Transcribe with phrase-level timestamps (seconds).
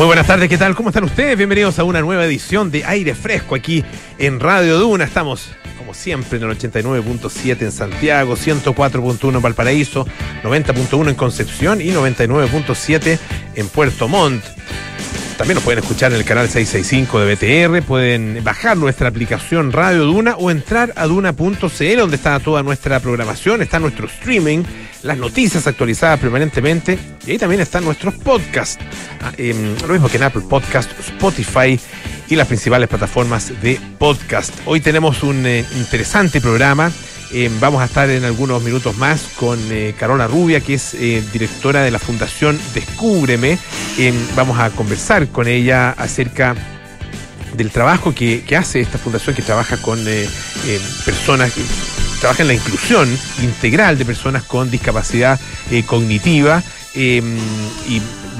[0.00, 0.74] Muy buenas tardes, ¿qué tal?
[0.74, 1.36] ¿Cómo están ustedes?
[1.36, 3.84] Bienvenidos a una nueva edición de Aire Fresco aquí
[4.16, 5.04] en Radio Duna.
[5.04, 10.06] Estamos, como siempre, en el 89.7 en Santiago, 104.1 en Valparaíso,
[10.42, 13.18] 90.1 en Concepción y 99.7
[13.56, 14.42] en Puerto Montt.
[15.40, 20.04] También nos pueden escuchar en el canal 665 de BTR, pueden bajar nuestra aplicación Radio
[20.04, 24.64] Duna o entrar a duna.cl donde está toda nuestra programación, está nuestro streaming,
[25.02, 28.84] las noticias actualizadas permanentemente y ahí también están nuestros podcasts.
[29.22, 31.80] Ah, em, lo mismo que en Apple Podcast, Spotify
[32.28, 34.52] y las principales plataformas de podcast.
[34.66, 36.92] Hoy tenemos un eh, interesante programa.
[37.32, 41.22] Eh, vamos a estar en algunos minutos más con eh, Carola Rubia, que es eh,
[41.32, 43.56] directora de la Fundación Descúbreme.
[44.34, 46.56] vamos a conversar con ella acerca
[47.54, 49.98] del trabajo que, hace esta fundación, que trabaja con
[51.04, 51.52] personas,
[52.20, 53.08] trabaja en la inclusión
[53.42, 55.38] integral de personas con discapacidad
[55.86, 56.62] cognitiva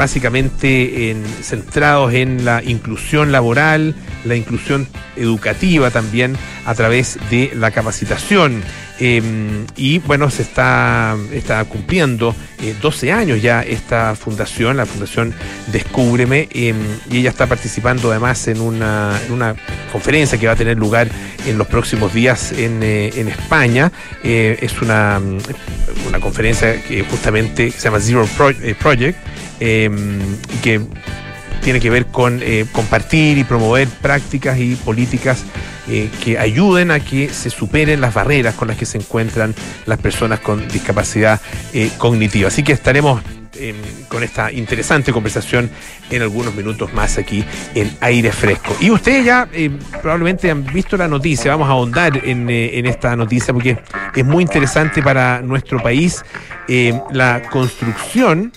[0.00, 7.70] básicamente en, centrados en la inclusión laboral, la inclusión educativa también a través de la
[7.70, 8.62] capacitación.
[8.98, 12.34] Em, y bueno, se está, está cumpliendo
[12.80, 15.34] 12 eh, años ya esta fundación, la Fundación
[15.66, 16.76] Descúbreme, em,
[17.10, 19.20] y ella está participando además en una,
[19.92, 21.08] conferencia que va a tener lugar
[21.46, 23.92] en los próximos días en, eh, España.
[24.24, 25.20] Eh, es una,
[26.08, 28.26] una conferencia que justamente se llama Zero
[28.78, 29.18] Project,
[29.60, 30.20] em,
[30.52, 30.80] y que
[31.60, 35.44] tiene que ver con eh, compartir y promover prácticas y políticas
[35.88, 39.54] eh, que ayuden a que se superen las barreras con las que se encuentran
[39.86, 41.40] las personas con discapacidad
[41.72, 42.48] eh, cognitiva.
[42.48, 43.22] Así que estaremos
[43.58, 43.76] em,
[44.08, 45.70] con esta interesante conversación
[46.10, 47.44] en algunos minutos más aquí
[47.74, 48.74] en aire fresco.
[48.80, 49.48] Y ustedes ya
[50.00, 52.48] probablemente han visto la noticia, vamos a ahondar en,
[52.86, 53.78] esta noticia porque
[54.14, 56.24] es muy interesante para nuestro país
[57.12, 58.52] la construcción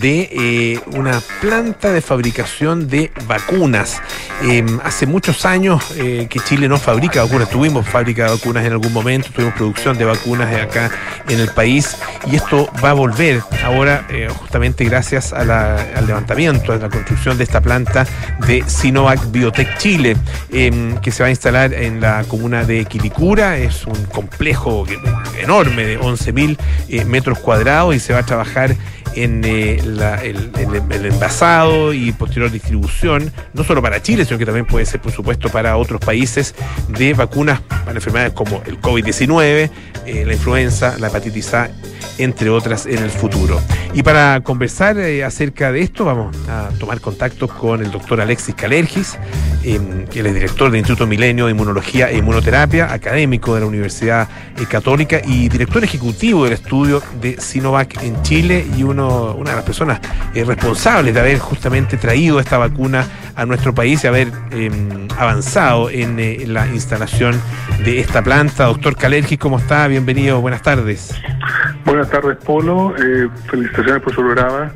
[0.00, 4.00] de eh, una planta de fabricación de vacunas.
[4.42, 8.72] Em, hace muchos años eh, que Chile no fabrica vacunas, tuvimos fábrica de vacunas en
[8.72, 10.90] algún momento, tuvimos producción de vacunas acá
[11.28, 11.96] en el país
[12.30, 17.44] y esto va a volver ahora eh, justamente gracias al levantamiento, a la construcción de
[17.44, 18.06] esta planta
[18.46, 20.16] de Sinovac Biotech Chile,
[20.50, 24.84] em, que se va a instalar en la comuna de Quilicura, es un complejo
[25.40, 26.58] enorme de 11.000
[27.06, 28.74] metros cuadrados y se va a trabajar
[29.14, 29.80] en eh,
[30.22, 35.12] el, envasado y posterior distribución, no solo para Chile, sino que también puede ser, por
[35.12, 36.54] supuesto, para otros países
[36.88, 39.70] de vacunas para enfermedades como el COVID-19,
[40.06, 41.70] eh, la influenza, la hepatitis A,
[42.18, 43.60] entre otras en el futuro.
[43.94, 48.54] Y para conversar eh, acerca de esto, vamos a tomar contacto con el doctor Alexis
[48.54, 49.18] Calergis,
[49.64, 54.28] él es director del Instituto Milenio de Inmunología e Inmunoterapia, académico de la Universidad
[54.68, 59.64] Católica y director ejecutivo del estudio de Sinovac en Chile y uno una de las
[59.64, 60.00] personas
[60.34, 65.90] eh, responsables de haber justamente traído esta vacuna a nuestro país y haber em, avanzado
[65.90, 67.40] en, eh, la instalación
[67.84, 68.64] de esta planta.
[68.64, 69.86] Doctor Calergi, ¿cómo está?
[69.88, 71.14] Bienvenido, buenas tardes.
[71.84, 72.94] Buenas tardes, Polo.
[72.96, 74.72] Eh, felicitaciones por su programa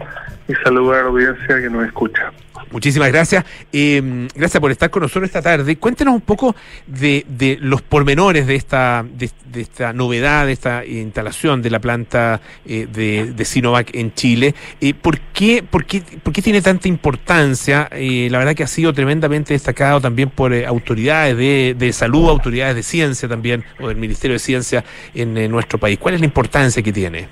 [0.49, 2.33] y saludar a la audiencia que nos escucha.
[2.71, 3.45] Muchísimas gracias.
[3.73, 5.77] Eh, gracias por estar con nosotros esta tarde.
[5.77, 6.55] Cuéntenos un poco
[6.87, 7.25] de,
[7.61, 13.45] los pormenores de esta, de, esta novedad, de esta instalación de la planta eh, de,
[13.45, 14.55] Sinovac en Chile.
[14.81, 17.89] Eh, ¿por, qué, por, qué, ¿Por qué tiene tanta importancia?
[17.97, 23.29] la verdad que ha sido tremendamente destacado también por autoridades de, salud, autoridades de ciencia
[23.29, 24.85] también, o del Ministerio de Ciencia
[25.15, 25.99] en nuestro país.
[25.99, 27.29] ¿Cuál es la importancia que tiene?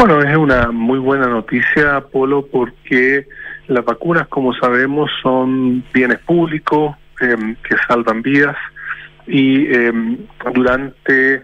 [0.00, 3.26] Bueno, es una muy buena noticia, Polo, porque
[3.70, 8.56] las vacunas, como sabemos, son bienes públicos em, que salvan vidas.
[9.26, 10.18] Y em,
[10.52, 11.42] durante,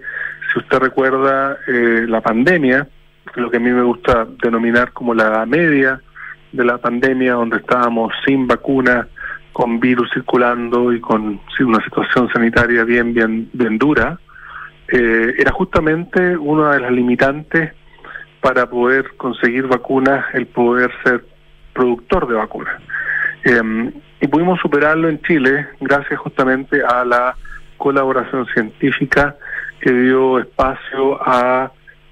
[0.53, 2.89] si usted recuerda, eh, la pandemia,
[3.37, 6.01] lo que a mí me gusta denominar como la media
[6.51, 9.07] de la pandemia, donde estábamos sin vacuna,
[9.53, 14.19] con virus circulando y con una situación sanitaria bien, bien, bien dura,
[14.89, 17.73] eh, era justamente una de las limitantes
[18.41, 21.25] para poder conseguir vacunas, el poder ser
[21.77, 22.75] productor de vacunas.
[23.45, 27.37] Em, y pudimos superarlo en Chile gracias justamente a la
[27.77, 29.37] colaboración científica
[29.81, 31.71] que dio espacio a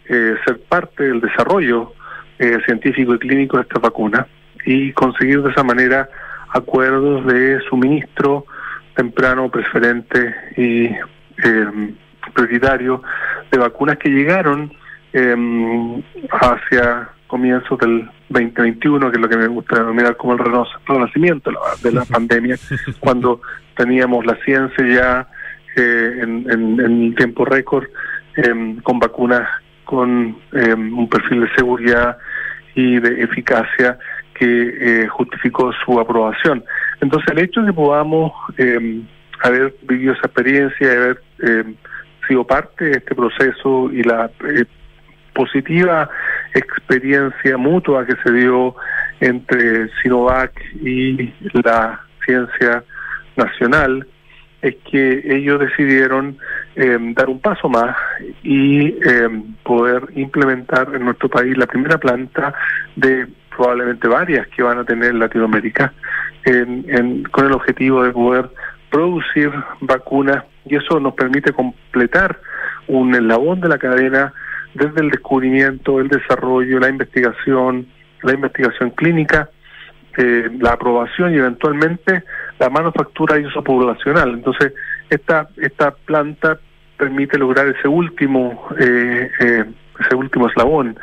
[0.08, 1.92] eh, ser parte del desarrollo
[2.38, 4.26] eh, científico y clínico de esta vacuna
[4.66, 6.08] y conseguir de esa manera
[6.50, 8.46] acuerdos de suministro
[8.94, 11.94] temprano, preferente y eh,
[12.32, 13.02] prioritario
[13.50, 14.72] de vacunas que llegaron
[15.12, 20.40] eh, hacia comienzos del 2021, que es lo que me gusta denominar como el
[20.86, 21.50] renacimiento
[21.82, 22.56] de la pandemia,
[23.00, 23.40] cuando
[23.76, 25.28] teníamos la ciencia ya
[25.76, 27.86] eh, en, en, tiempo récord
[28.36, 29.48] em, con vacunas
[29.84, 32.16] con em, un perfil de seguridad
[32.74, 33.98] y de eficacia
[34.34, 36.64] que justificó su aprobación.
[37.00, 38.32] Entonces, el hecho de que podamos
[39.42, 41.20] haber vivido esa experiencia, haber
[42.26, 44.28] sido parte de este proceso y la
[45.34, 46.08] positiva
[46.54, 48.76] experiencia mutua que se dio
[49.20, 52.84] entre Sinovac y la ciencia
[53.36, 54.06] nacional
[54.62, 56.38] es que ellos decidieron
[56.76, 57.96] eh, dar un paso más
[58.42, 59.28] y eh,
[59.62, 62.54] poder implementar en nuestro país la primera planta
[62.96, 65.92] de probablemente varias que van a tener Latinoamérica
[67.30, 68.50] con el objetivo de poder
[68.90, 69.50] producir
[69.80, 72.38] vacunas y eso nos permite completar
[72.86, 74.32] un eslabón de la cadena
[74.74, 77.86] desde el descubrimiento, el desarrollo, la investigación,
[78.22, 79.50] la investigación clínica,
[80.16, 82.22] eh, la aprobación y eventualmente
[82.58, 84.34] la manufactura y uso poblacional.
[84.34, 84.72] Entonces,
[85.10, 86.58] esta, esta planta
[86.96, 89.64] permite lograr ese último, eh, eh,
[89.98, 90.96] ese último eslabón,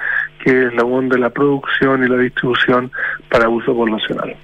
[0.44, 2.92] que es el eslabón de la producción y la distribución
[3.30, 4.36] para uso poblacional.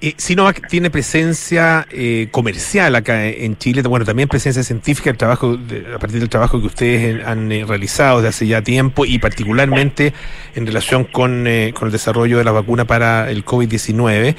[0.00, 5.58] Eh, Sinovac tiene presencia eh, comercial acá en Chile, bueno, también presencia científica el trabajo
[5.94, 10.12] a partir del trabajo que ustedes han eh, realizado desde hace ya tiempo y particularmente
[10.54, 11.44] en relación con,
[11.74, 14.36] con el desarrollo de la vacuna para el COVID-19.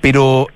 [0.00, 0.46] pero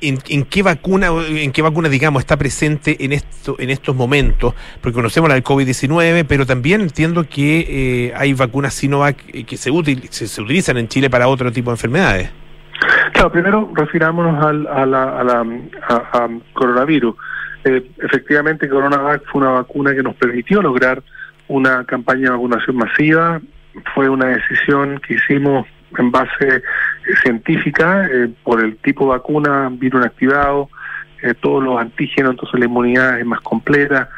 [0.00, 4.94] en, qué vacuna, en qué vacuna, digamos, está presente en esto, en estos momentos, porque
[4.94, 9.16] conocemos la del COVID-19, pero también entiendo que hay vacunas Sinovac
[9.46, 12.30] que se, utilizan en Chile para otro tipo de enfermedades.
[13.12, 15.44] Claro, primero refirámonos al, a, la, a, la,
[16.52, 17.16] coronavirus.
[17.64, 21.02] Eh, efectivamente, CoronaVac fue una vacuna que nos permitió lograr
[21.48, 23.40] una campaña de vacunación masiva.
[23.94, 26.62] Fue una decisión que hicimos en base
[27.22, 30.68] científica eh, por el tipo de vacuna, virus inactivado,
[31.22, 34.10] eh, todos los antígenos, entonces la inmunidad es más completa.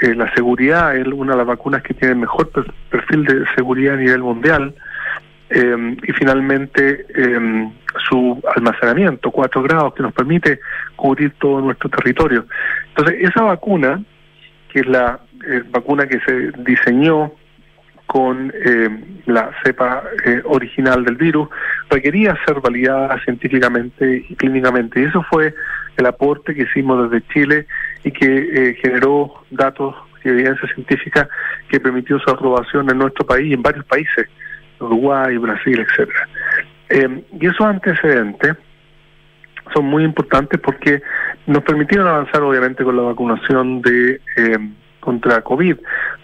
[0.00, 2.50] la seguridad es una de las vacunas que tiene mejor
[2.88, 4.74] perfil de seguridad a nivel mundial.
[5.50, 7.72] Em, y finalmente em,
[8.06, 10.60] su almacenamiento, 4 grados, que nos permite
[10.94, 12.44] cubrir todo nuestro territorio.
[12.88, 14.02] Entonces, esa vacuna,
[14.68, 17.32] que es la eh, vacuna que se diseñó
[18.08, 21.48] con em, la cepa eh, original del virus,
[21.90, 25.00] requería ser validada científicamente y clínicamente.
[25.00, 25.54] Y eso fue
[25.98, 27.66] el aporte que hicimos desde Chile
[28.04, 29.94] y que eh, generó datos
[30.24, 31.28] y evidencia científica
[31.68, 34.26] que permitió su aprobación en nuestro país y en varios países
[34.80, 36.28] Uruguay, Brasil, etcétera.
[36.88, 38.56] Eh, y esos antecedentes
[39.74, 41.02] son muy importantes porque
[41.46, 44.58] nos permitieron avanzar obviamente con la vacunación de eh,
[45.00, 45.76] contra COVID,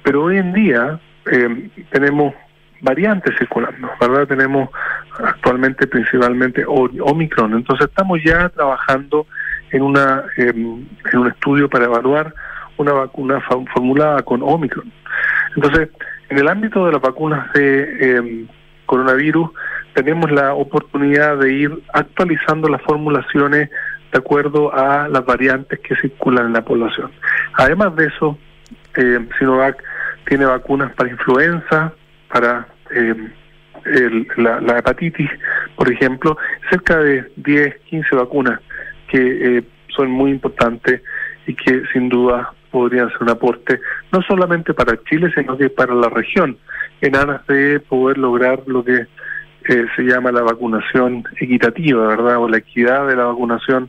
[0.02, 0.98] pero hoy en día
[1.30, 2.34] eh, tenemos
[2.80, 4.26] variantes circulando, ¿verdad?
[4.26, 4.68] Tenemos
[5.22, 9.26] actualmente principalmente Omicron, entonces estamos ya trabajando
[9.70, 12.34] en una en un estudio para evaluar
[12.76, 13.40] una vacuna
[13.72, 14.92] formulada con Omicron.
[15.56, 15.88] Entonces,
[16.28, 18.48] en el ámbito de las vacunas de em,
[18.86, 19.50] coronavirus,
[19.94, 23.70] tenemos la oportunidad de ir actualizando las formulaciones
[24.12, 27.10] de acuerdo a las variantes que circulan en la población.
[27.54, 28.38] Además de eso,
[28.96, 29.82] eh, Sinovac
[30.26, 31.92] tiene vacunas para influenza,
[32.28, 33.30] para em,
[34.36, 35.30] la, hepatitis,
[35.76, 36.36] por ejemplo,
[36.70, 38.60] cerca de 10, 15 vacunas
[39.08, 41.02] que eh, son muy importantes
[41.46, 43.80] y que sin duda podrían ser un aporte
[44.12, 46.58] no solamente para Chile, sino que para la región,
[47.00, 49.06] en aras de poder lograr lo que
[49.68, 52.38] eh, se llama la vacunación equitativa, ¿verdad?
[52.38, 53.88] O la equidad de la vacunación,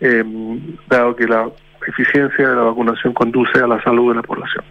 [0.00, 0.24] eh,
[0.88, 1.48] dado que la
[1.86, 4.64] eficiencia de la vacunación conduce a la salud de la población.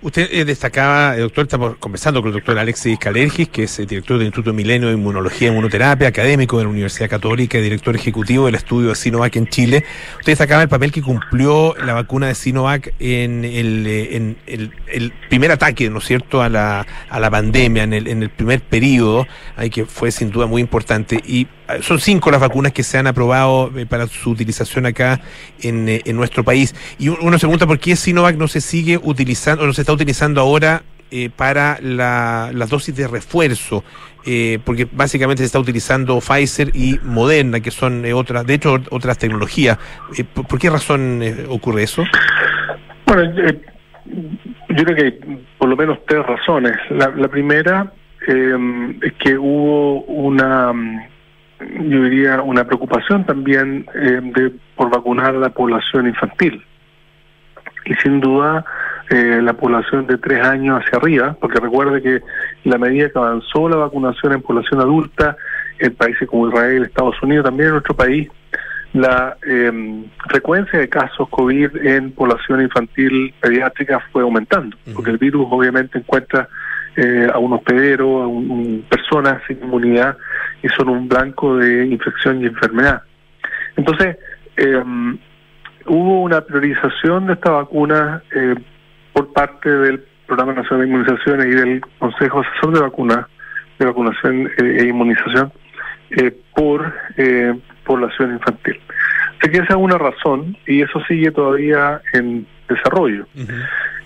[0.00, 3.86] Usted eh, destacaba, eh, doctor, estamos conversando con el doctor Alexis Calergis, que es el
[3.86, 7.94] director del Instituto Milenio de Inmunología y Inmunoterapia, académico de la Universidad Católica y director
[7.94, 9.84] ejecutivo del estudio de Sinovac en Chile.
[10.18, 15.12] Usted destacaba el papel que cumplió la vacuna de Sinovac en el, eh, en el,
[15.28, 16.86] primer ataque, ¿no es cierto?, a la,
[17.30, 21.20] pandemia, en el, en el primer periodo, ahí que fue sin duda muy importante.
[21.26, 21.46] Y
[21.80, 25.20] son cinco las vacunas que se han aprobado para su utilización acá
[25.62, 26.74] en, en nuestro país.
[26.98, 29.92] Y uno se pregunta por qué Sinovac no se sigue utilizando, o no se está
[29.92, 30.82] utilizando ahora
[31.14, 33.84] eh, para la, las dosis de refuerzo,
[34.24, 38.78] eh, porque básicamente se está utilizando Pfizer y Moderna, que son eh, otras, de hecho,
[38.88, 39.76] otras tecnologías.
[40.32, 42.02] ¿por, qué razón ocurre eso?
[43.04, 43.30] Bueno,
[44.70, 46.78] yo creo que hay por lo menos tres razones.
[46.88, 47.92] La, la primera
[48.26, 50.72] es que hubo una,
[51.80, 56.64] yo diría, una preocupación también de por vacunar a la población infantil.
[57.84, 58.64] Y sin duda
[59.10, 62.22] eh, la población de tres años hacia arriba, porque recuerde que
[62.64, 65.36] la medida que avanzó la vacunación en población adulta,
[65.78, 68.28] en países como Israel, Estados Unidos, también en nuestro país,
[68.94, 75.46] la em, frecuencia de casos COVID en población infantil pediátrica fue aumentando, porque el virus
[75.50, 76.48] obviamente encuentra
[76.96, 80.16] eh, a un hospedero, a un, personas sin inmunidad,
[80.62, 83.02] y son un blanco de infección y enfermedad.
[83.76, 84.16] Entonces,
[84.56, 84.82] eh,
[85.86, 88.54] hubo una priorización de esta vacuna eh,
[89.12, 93.26] por parte del Programa Nacional de Inmunizaciones y del Consejo Asesor de Vacunas,
[93.78, 95.52] de Vacunación eh, e Inmunización,
[96.10, 96.92] eh, por
[97.84, 98.78] población infantil.
[99.40, 103.26] Así que esa es una razón y eso sigue todavía en desarrollo.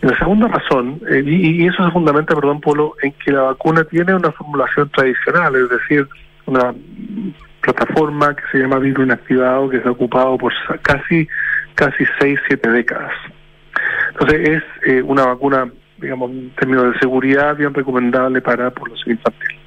[0.03, 4.15] La segunda razón, y, y, eso se fundamenta, perdón, Polo, en que la vacuna tiene
[4.15, 6.07] una formulación tradicional, es decir,
[6.47, 6.75] una
[7.61, 11.29] plataforma que se llama virus inactivado que se ha ocupado por casi
[11.75, 13.13] casi 6, 7 décadas.
[14.11, 19.59] Entonces es eh, una vacuna, digamos, en términos de seguridad bien recomendable para población infantil.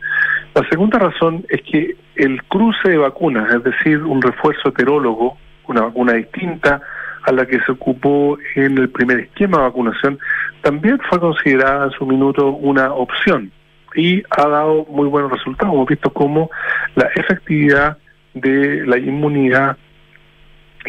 [0.55, 5.37] La segunda razón es que el cruce de vacunas, es decir, un refuerzo heterólogo,
[5.67, 6.81] una vacuna distinta
[7.29, 10.19] a la que se ocupó en el primer esquema de vacunación,
[10.61, 13.51] también fue considerada en su minuto una opción
[13.95, 15.73] y ha dado muy buenos resultados.
[15.73, 16.49] Hemos visto cómo
[16.95, 17.97] la efectividad
[18.33, 19.77] de la inmunidad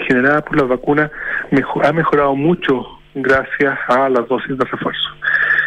[0.09, 1.11] generada por la vacuna
[1.85, 5.11] ha mejorado mucho gracias a las dosis de refuerzo.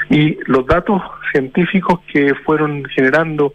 [0.09, 1.01] Y los datos
[1.31, 3.53] científicos que fueron generando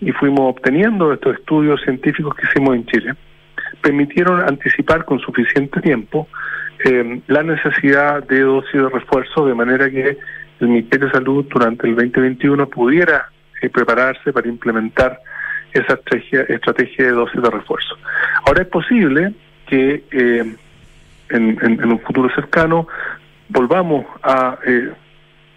[0.00, 3.14] y fuimos obteniendo estos estudios científicos que hicimos en Chile
[3.80, 6.28] permitieron anticipar con suficiente tiempo
[6.84, 10.18] eh, la necesidad de dosis de refuerzo de manera que
[10.60, 13.28] el Ministerio de Salud durante el 2021 pudiera
[13.60, 15.20] eh, prepararse para implementar
[15.72, 17.96] esa estrategia, estrategia de dosis de refuerzo.
[18.46, 19.32] Ahora es posible
[19.66, 20.56] que eh,
[21.30, 22.88] en, un futuro cercano
[23.48, 24.90] volvamos a eh,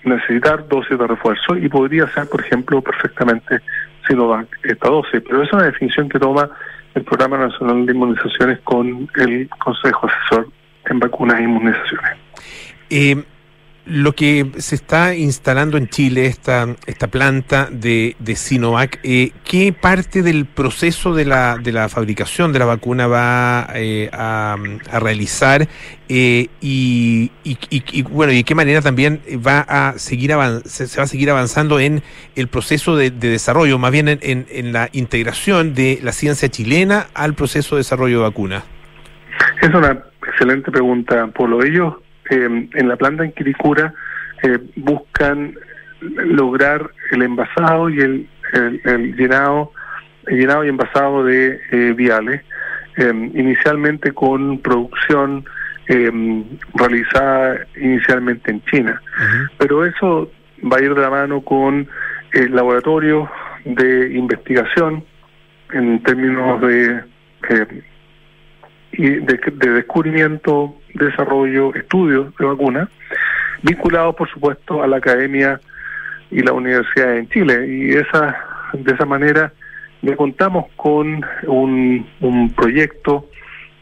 [0.04, 3.60] necesitar dosis de refuerzo y podría ser, por ejemplo, perfectamente
[4.08, 6.50] Sinovac esta dosis, pero es una definición que toma
[6.94, 10.48] el Programa Nacional de Inmunizaciones con el Consejo Asesor
[10.86, 12.18] en Vacunas e Inmunizaciones.
[12.90, 13.24] Eh,
[13.86, 19.74] lo que se está instalando en Chile, esta, esta planta de, de Sinovac, eh, ¿qué
[19.74, 24.56] parte del proceso de la, de la fabricación de la vacuna va eh, a,
[25.02, 25.68] realizar?
[26.08, 30.32] Eh, y, y, bueno, y de qué manera también va a seguir
[30.66, 32.04] se, va a seguir avanzando en
[32.36, 37.08] el proceso de, desarrollo, más bien en, en, en, la integración de la ciencia chilena
[37.14, 38.64] al proceso de desarrollo de vacunas?
[39.62, 41.64] Es una excelente pregunta, Polo.
[41.64, 41.96] Ellos
[42.30, 43.94] eh, en la planta en Quiricura
[44.44, 45.56] eh, buscan
[46.02, 48.30] lograr el envasado y el,
[48.84, 49.72] el, llenado
[50.28, 52.42] llenado y envasado de eh, viales,
[52.98, 55.46] inicialmente con producción
[56.76, 59.02] realizada inicialmente en China.
[59.58, 60.32] Pero eso
[60.72, 61.88] va a ir de la mano con
[62.32, 63.30] el laboratorio
[63.66, 65.04] de investigación
[65.74, 67.04] en términos de,
[68.98, 72.90] de, de descubrimiento desarrollo, estudios de vacunas,
[73.62, 75.60] vinculados por supuesto a la academia
[76.30, 77.68] y la universidad en Chile.
[77.68, 78.38] Y esa,
[78.74, 79.52] de esa manera
[80.16, 83.30] contamos con un, proyecto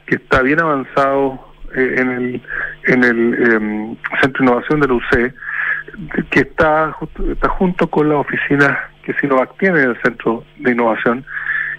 [0.06, 1.40] que está bien avanzado
[1.76, 2.42] eh, en el,
[2.86, 6.96] en el em, Centro de Innovación de la UC, que está,
[7.32, 11.26] está junto con la oficina que Sinovac tiene en el Centro de Innovación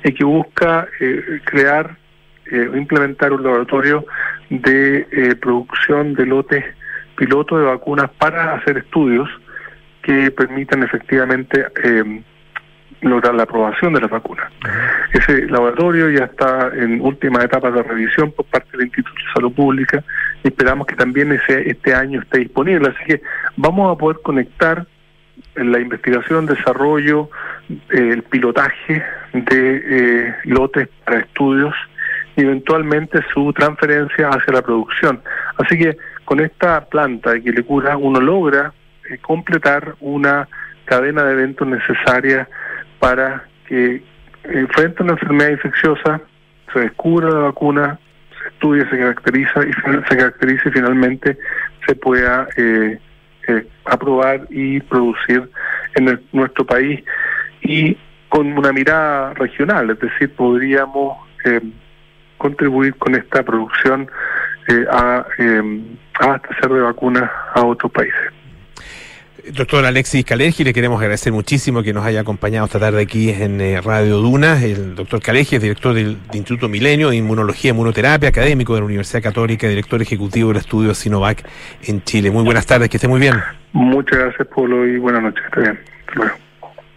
[0.04, 1.96] y que busca eh, crear
[2.52, 4.04] eh, implementar un laboratorio
[4.50, 6.64] de eh, producción de lotes
[7.16, 9.28] piloto de vacunas para hacer estudios
[10.02, 12.22] que permitan efectivamente eh,
[13.00, 14.50] lograr la aprobación de la vacuna.
[15.12, 19.52] Ese laboratorio ya está en última etapa de revisión por parte del Instituto de Salud
[19.52, 20.04] Pública
[20.42, 22.88] y esperamos que también ese, este año esté disponible.
[22.88, 23.22] Así que
[23.56, 24.86] vamos a poder conectar
[25.54, 27.30] la investigación, desarrollo,
[27.90, 31.74] el pilotaje de eh, lotes para estudios
[32.36, 35.20] y eventualmente su transferencia hacia la producción.
[35.58, 38.72] Así que con esta planta de Quilicura uno logra
[39.10, 40.48] eh, completar una
[40.84, 42.48] cadena de eventos necesaria
[42.98, 44.02] para que
[44.44, 46.20] eh, frente a una enfermedad infecciosa
[46.72, 47.98] se descubra la vacuna,
[48.40, 49.72] se estudie, se caracteriza y
[50.08, 51.38] se caracterice y finalmente
[51.86, 52.98] se pueda eh,
[53.84, 55.50] aprobar y producir
[55.96, 57.02] en nuestro país
[57.60, 57.96] y
[58.28, 61.18] con una mirada regional, es decir, podríamos
[62.42, 64.10] contribuir con esta producción
[64.66, 65.80] eh, a, eh,
[66.20, 68.32] a hacer de vacunas a otros países.
[69.50, 73.60] Doctor Alexis Calergi, le queremos agradecer muchísimo que nos haya acompañado esta tarde aquí en
[73.60, 74.62] eh, Radio Duna.
[74.62, 78.86] El doctor Calergi es director del, Instituto Milenio de Inmunología y Inmunoterapia, académico de la
[78.86, 81.44] Universidad Católica, director ejecutivo del estudio Sinovac
[81.84, 82.30] en Chile.
[82.30, 83.34] Muy buenas tardes, que esté muy bien.
[83.72, 85.44] Muchas gracias, Polo, y buenas noches.
[85.44, 85.78] Está bien.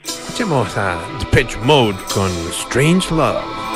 [0.04, 3.75] Escuchemos a Depeche Mode con Strange Love.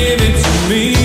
[0.00, 0.99] give it to me.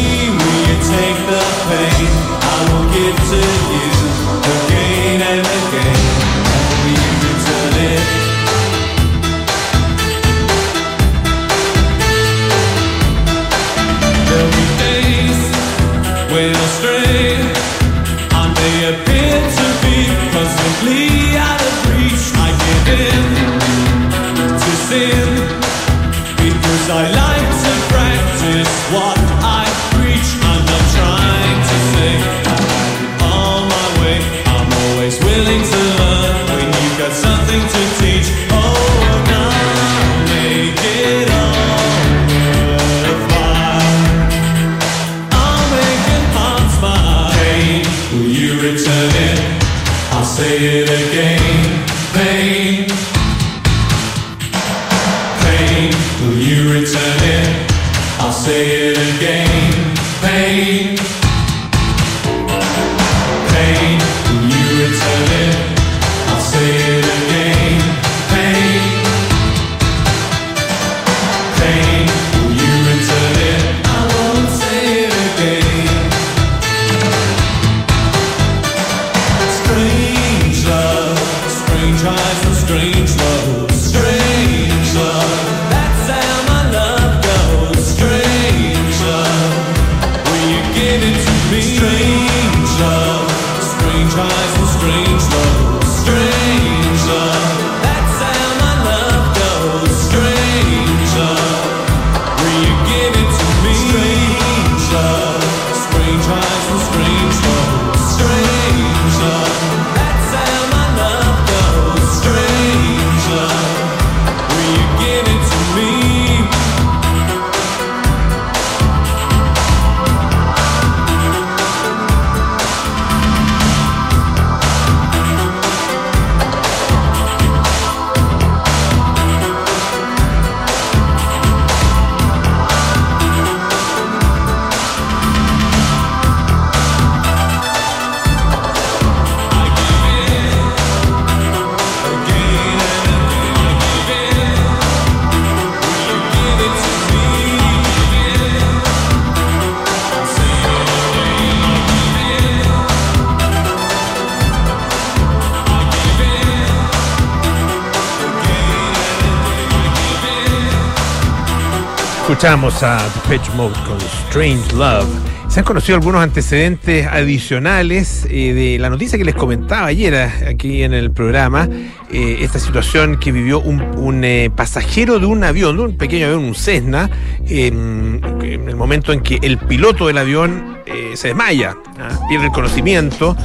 [162.45, 165.08] Escuchamos a Depeche Mode con Strange Love.
[165.47, 170.29] Se han conocido algunos antecedentes adicionales eh, de la noticia que les comentaba ayer eh,
[170.49, 171.67] aquí en el programa.
[172.12, 176.53] Eh, esta situación que vivió un, pasajero de un avión, de un pequeño avión, un
[176.53, 177.10] Cessna,
[177.47, 180.77] en el momento en que el piloto del avión
[181.15, 182.27] se desmaya, ¿ah?
[182.29, 183.36] pierde el conocimiento,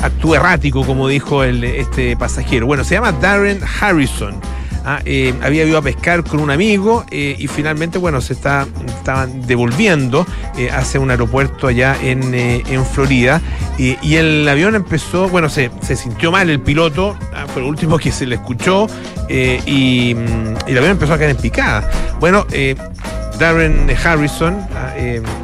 [0.00, 2.66] actúa errático, como dijo este pasajero.
[2.66, 4.40] Bueno, se llama Darren Harrison.
[4.84, 8.66] Ah, eh, había ido a pescar con un amigo eh, y finalmente, bueno, se está,
[8.86, 12.28] estaban devolviendo eh, hacia un aeropuerto allá en,
[12.92, 13.40] Florida
[13.76, 18.12] y el avión empezó, bueno, se, sintió mal el piloto, ah, fue lo último que
[18.12, 18.86] se le escuchó
[19.28, 20.12] y,
[20.66, 21.90] el avión empezó a caer en picada.
[22.20, 22.46] Bueno,
[23.38, 24.94] Darren Harrison ah,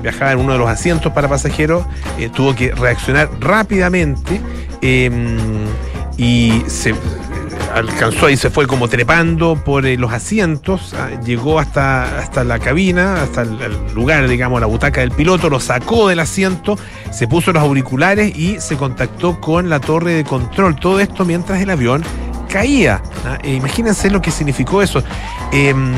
[0.03, 1.85] viajaba en uno de los asientos para pasajeros,
[2.35, 4.41] tuvo que reaccionar rápidamente
[6.17, 6.95] y se
[7.75, 12.59] alcanzó y se fue como trepando por eh, los asientos, ah, llegó hasta, hasta la
[12.61, 13.59] cabina, hasta el,
[13.95, 16.79] lugar, digamos, la butaca del piloto, lo sacó del asiento,
[17.11, 20.77] se puso los auriculares y se contactó con la torre de control.
[20.77, 22.05] Todo esto mientras el avión
[22.49, 23.03] caía.
[23.25, 25.03] Ah, e imagínense lo que significó eso.
[25.53, 25.95] Em,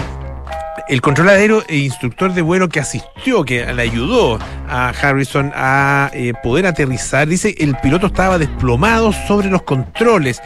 [0.88, 6.10] el controlador aéreo e instructor de vuelo que asistió, que le ayudó a Harrison a
[6.14, 10.40] eh, poder aterrizar, dice el piloto estaba desplomado sobre los controles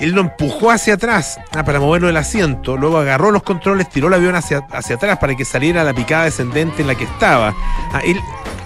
[0.00, 4.08] él lo empujó hacia atrás ah, para moverlo del asiento, luego agarró los controles, tiró
[4.08, 7.54] el avión hacia, hacia atrás para que saliera la picada descendente en la que estaba.
[7.92, 8.20] Ah, él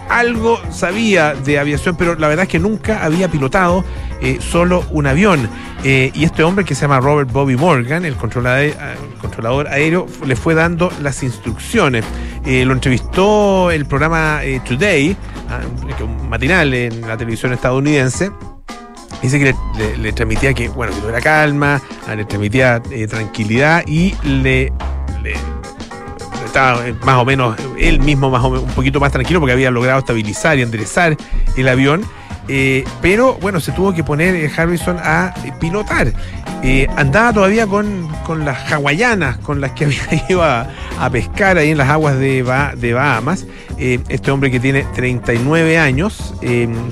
[0.09, 3.85] algo sabía de aviación, pero la verdad es que nunca había pilotado
[4.21, 5.49] eh, solo un avión.
[5.85, 10.07] Eh, y este hombre que se llama Robert Bobby Morgan, el controlador, ah, controlador aéreo,
[10.25, 12.05] le fue dando las instrucciones.
[12.45, 15.17] Eh, lo entrevistó el programa Today,
[16.01, 18.31] un matinal en la televisión estadounidense
[19.22, 19.55] Dice que
[19.98, 24.72] le, transmitía que, bueno, que tuviera calma, ah, le transmitía eh, tranquilidad y le,
[26.44, 29.52] estaba eh, más o menos, él mismo más o menos, un poquito más tranquilo porque
[29.52, 31.16] había logrado estabilizar y enderezar
[31.57, 32.05] el avión.
[32.49, 36.13] Eh, pero bueno, se tuvo que poner Harrison a pilotar.
[36.97, 38.09] andaba todavía con,
[38.45, 40.69] las hawaianas con las que había ido a,
[41.11, 42.45] pescar ahí en las aguas de,
[42.77, 43.47] de Bahamas.
[43.79, 46.35] este hombre que tiene 39 años,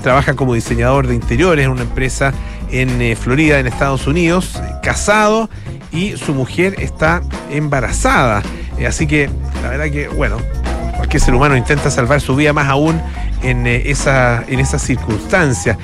[0.03, 2.33] trabaja como diseñador de interiores en una empresa
[2.75, 5.49] en eh, Florida, en Estados Unidos, casado
[5.93, 8.43] y su mujer está embarazada.
[8.79, 9.31] Eh, así que
[9.63, 10.39] la verdad que, bueno,
[10.97, 13.01] cualquier ser humano intenta salvar su vida más aún
[13.45, 15.79] en, eh, esa, en esas circunstancias.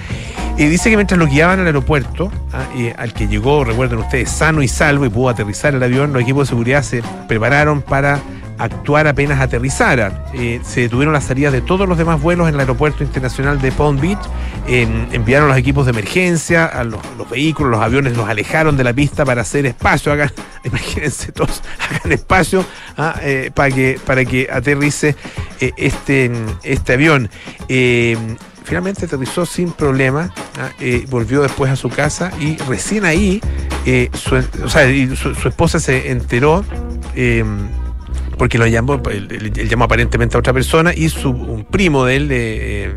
[0.57, 2.67] Y dice que mientras lo guiaban al aeropuerto, ah,
[2.99, 6.49] al que llegó, recuerden ustedes, sano y salvo y pudo aterrizar el avión, los equipos
[6.49, 8.21] de seguridad se prepararon para
[8.61, 10.27] actuar apenas aterrizara.
[10.35, 13.73] Eh, se detuvieron las salidas de todos los demás vuelos en el aeropuerto internacional de
[13.73, 14.19] Palm Beach.
[14.67, 19.25] enviaron los equipos de emergencia, a los, vehículos, los aviones los alejaron de la pista
[19.25, 20.13] para hacer espacio.
[20.13, 20.31] Hagan,
[20.65, 22.65] imagínense todos, hagan espacio
[22.99, 25.17] ah, eh, para, que, para que aterrice
[25.61, 26.31] eh, este,
[26.63, 27.31] este avión.
[28.65, 30.71] finalmente aterrizó sin problema, ah,
[31.09, 33.41] volvió después a su casa y recién ahí
[34.13, 34.43] su,
[35.17, 36.63] su, esposa se enteró
[38.41, 42.29] porque lo llamó, él, llamó aparentemente a otra persona y su, un primo de él,
[42.31, 42.95] eh,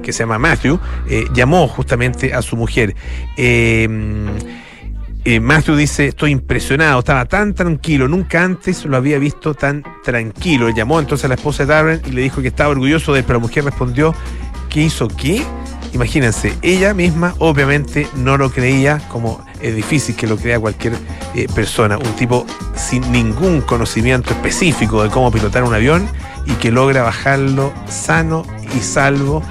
[0.00, 0.78] que se llama Matthew,
[1.10, 2.94] eh, llamó justamente a su mujer.
[3.36, 3.88] Eh,
[5.40, 10.70] Matthew dice, estoy impresionado, estaba tan tranquilo, nunca antes lo había visto tan tranquilo.
[10.70, 13.24] llamó entonces a la esposa de Darren y le dijo que estaba orgulloso de él,
[13.26, 14.14] pero la mujer respondió,
[14.70, 15.42] ¿qué hizo qué?
[15.94, 20.96] Imagínense, ella misma obviamente no lo creía, como es difícil que lo crea cualquier
[21.34, 26.08] eh, persona, un tipo sin ningún conocimiento específico de cómo pilotar un avión
[26.44, 28.44] y que logra bajarlo sano
[28.76, 29.42] y salvo.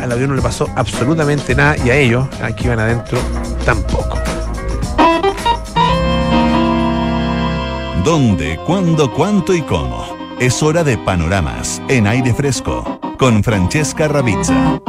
[0.00, 3.18] Al avión no le pasó absolutamente nada y a ellos, aquí van adentro,
[3.64, 4.18] tampoco.
[8.04, 10.06] ¿Dónde, cuándo, cuánto y cómo?
[10.38, 14.80] Es hora de panoramas en aire fresco con Francesca Ravizza.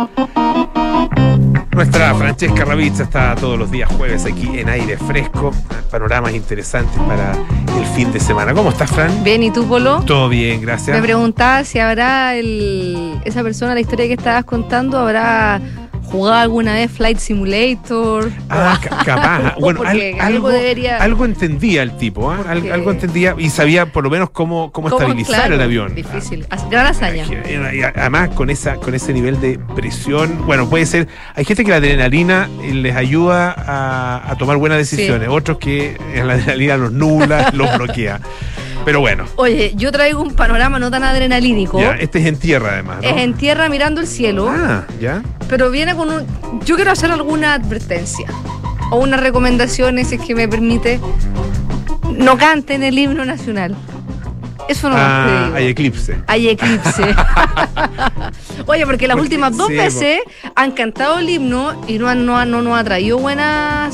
[1.78, 5.52] Nuestra Francesca Ravizza está todos los días jueves aquí en aire fresco,
[5.92, 8.52] panoramas interesantes para el fin de semana.
[8.56, 9.24] ¿Cómo estás, Fran?
[9.24, 10.02] Bien, ¿y tú, Polo?
[10.02, 10.98] Todo bien, gracias.
[10.98, 15.62] Me preguntaba si habrá el, esa persona, la historia que estabas contando, habrá
[16.08, 18.32] jugado alguna vez Flight Simulator.
[18.50, 19.56] Ah, capaz.
[19.60, 19.82] bueno,
[20.20, 20.98] algo, debería...
[20.98, 22.38] algo, entendía el tipo, ¿eh?
[22.72, 25.94] algo entendía y sabía por lo menos cómo, cómo, estabilizar el avión.
[25.94, 27.26] Difícil, gran hazaña.
[27.96, 31.08] además, con, esa, con ese nivel de presión, bueno, puede ser.
[31.36, 36.78] Hay gente que la adrenalina les ayuda a, tomar buenas decisiones, otros que la adrenalina
[36.78, 38.20] los nubla, los bloquea.
[38.88, 39.26] Pero bueno.
[39.36, 41.78] Oye, yo traigo un panorama no tan adrenalínico.
[41.78, 43.00] Ya, este es en tierra además.
[43.02, 44.48] Es en tierra mirando el cielo.
[44.50, 45.24] Ah, ya.
[45.50, 46.26] Pero viene con un.
[46.64, 48.30] Yo quiero hacer alguna advertencia
[48.90, 51.02] o una recomendación, si es que me permite.
[52.14, 53.76] No canten el himno nacional.
[54.70, 56.20] Eso no ah, Hay eclipse.
[56.26, 57.14] Hay eclipse.
[58.68, 60.22] Oye, porque las últimas dos veces
[60.56, 63.90] han cantado el himno y no, no, no nos ha traído buena.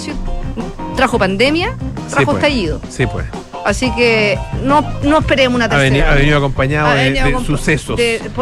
[0.96, 1.76] Trajo pandemia,
[2.12, 2.44] trajo pues.
[2.44, 2.80] estallido.
[2.92, 3.26] Sí, pues.
[3.66, 6.12] Así que no, no esperemos una tercera.
[6.12, 8.00] Ha venido, acompañado de, sucesos.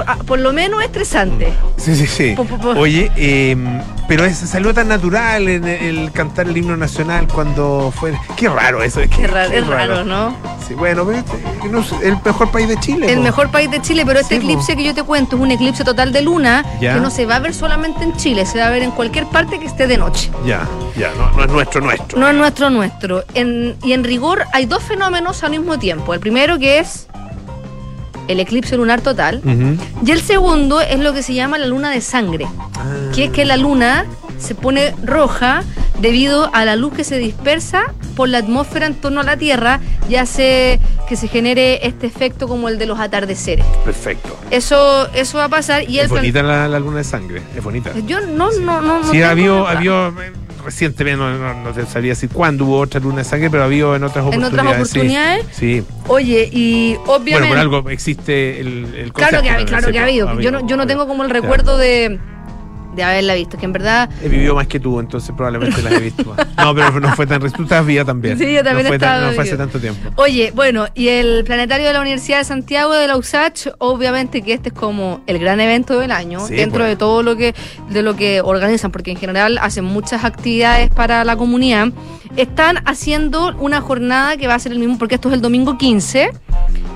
[0.08, 1.54] Ah, por, lo menos estresante.
[1.78, 2.36] Sí, sí, sí.
[2.76, 8.13] Oye, em, pero es, salió tan natural en el, cantar el himno nacional cuando fue.
[8.36, 9.00] Qué raro eso.
[9.00, 10.36] Es, qué, raro, es raro, ¿no?
[10.67, 13.10] Sí, bueno, el mejor país de Chile.
[13.10, 15.86] El mejor país de Chile, pero este eclipse que yo te cuento es un eclipse
[15.86, 18.69] total de luna que no se va a ver solamente en Chile, se va a
[18.69, 20.30] ver en cualquier parte que esté de noche.
[20.45, 22.19] Ya, ya, no, no es nuestro, nuestro.
[22.19, 23.24] No es nuestro, nuestro.
[23.34, 26.13] En, y en rigor hay dos fenómenos menos al mismo tiempo.
[26.13, 27.08] El primero que es
[28.32, 29.41] el eclipse lunar total
[30.06, 33.12] y el segundo es lo que se llama la luna de sangre, ah.
[33.13, 34.06] que es que la luna
[34.38, 35.63] se pone roja
[36.00, 39.80] debido a la luz que se dispersa por la atmósfera en torno a la Tierra
[40.10, 43.65] y hace que se genere este efecto como el de los atardeceres.
[43.86, 44.36] Perfecto.
[44.50, 45.89] Eso, eso va a pasar.
[45.89, 47.91] Y es bonita la, luna de sangre, es bonita.
[48.08, 49.04] Yo no, no, no.
[49.12, 50.12] Sí, había, había
[50.62, 53.95] recientemente, no, no, no, sabría decir cuándo hubo otra luna de sangre, pero ha habido
[53.95, 54.54] en otras oportunidades.
[54.54, 55.45] ¿En otras oportunidades?
[55.52, 55.84] Sí.
[56.08, 57.32] Oye, y obviamente.
[57.34, 60.39] Bueno, por algo existe el, el Claro que, ha, claro que ha habido.
[60.39, 62.19] Yo no, yo no tengo como el recuerdo de
[62.96, 64.10] de haberla visto, que en verdad...
[64.22, 66.36] He vivido más que tú, entonces probablemente la he visto.
[66.58, 67.42] no, pero no fue tan...
[67.52, 68.38] Tú estabas viva también.
[68.38, 70.10] Sí, yo también no fue, no fue hace tanto tiempo.
[70.16, 74.54] Oye, bueno, y el planetario de la Universidad de Santiago de la USACH, obviamente que
[74.54, 76.90] este es como el gran evento del año, dentro pues.
[76.90, 77.54] de todo lo que,
[77.90, 81.90] de lo que organizan, porque en general hacen muchas actividades para la comunidad.
[82.38, 85.78] Están haciendo una jornada que va a ser el mismo, porque esto es el domingo
[85.78, 86.32] 15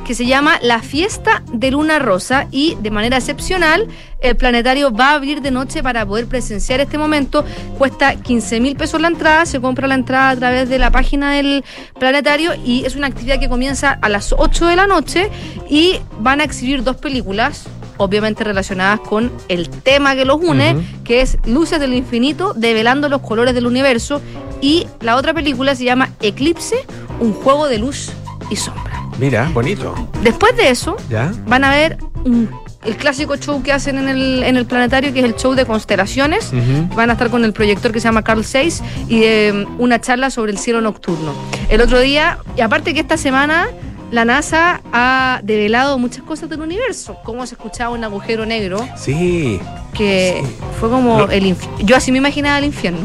[0.06, 3.88] que se llama La Fiesta de Luna Rosa y de manera excepcional
[4.22, 7.44] el planetario va a abrir de noche para poder presenciar este momento.
[7.78, 11.34] Cuesta 15 mil pesos la entrada, se compra la entrada a través de la página
[11.34, 11.66] del
[12.00, 15.30] planetario y es una actividad que comienza a las 8 de la noche
[15.70, 17.66] y van a exhibir dos películas
[17.98, 23.22] obviamente relacionadas con el tema que los une, que es Luces del Infinito, develando los
[23.22, 24.22] colores del universo,
[24.60, 26.76] y la otra película se llama Eclipse,
[27.22, 28.12] un juego de luz
[28.50, 28.95] y sombra.
[29.20, 29.94] Mira, bonito.
[30.24, 31.32] Después de eso, ¿Ya?
[31.48, 32.50] van a ver un-
[32.84, 35.66] el clásico show que hacen en el, en el planetario, que es el show de
[35.66, 36.52] constelaciones.
[36.96, 40.30] Van a estar con el proyector que se llama Carl Zeiss y eh, una charla
[40.30, 41.34] sobre el cielo nocturno.
[41.70, 43.68] El otro día, y aparte que esta semana
[44.12, 49.60] la NASA ha develado muchas cosas del universo, cómo se escuchaba un agujero negro, Sí.
[49.96, 50.56] que Sí.
[50.80, 51.78] fue como Lo- el infierno.
[51.80, 53.00] Yo así me imaginaba el infierno.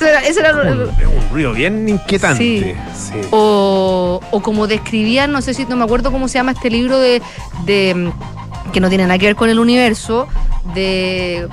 [0.00, 2.76] Era- ese era Un, un ruido bien inquietante.
[2.94, 3.10] Sí.
[3.12, 3.20] Sí.
[3.30, 6.98] o, o como describían, no sé si no me acuerdo cómo se llama este libro
[6.98, 7.20] de,
[7.64, 8.10] de
[8.72, 10.26] que no tiene nada que ver con el universo,
[10.74, 11.48] de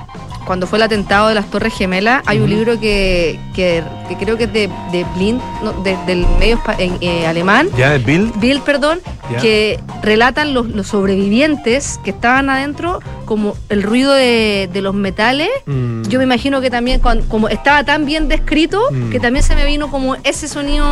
[0.46, 4.36] cuando fue el atentado de las Torres Gemelas, hay un libro que, que, que creo
[4.36, 8.32] que es de, de Blind, no, de- del medio eh, alemán, ¿Ya, Bill?
[8.36, 9.38] Bill, perdón, Ya.
[9.38, 15.48] que relatan los, los sobrevivientes que estaban adentro, como el ruido de, de los metales.
[15.66, 16.02] Mm.
[16.02, 19.10] Yo me imagino que también, como estaba tan bien descrito, Mm.
[19.10, 20.84] que también se me vino como ese sonido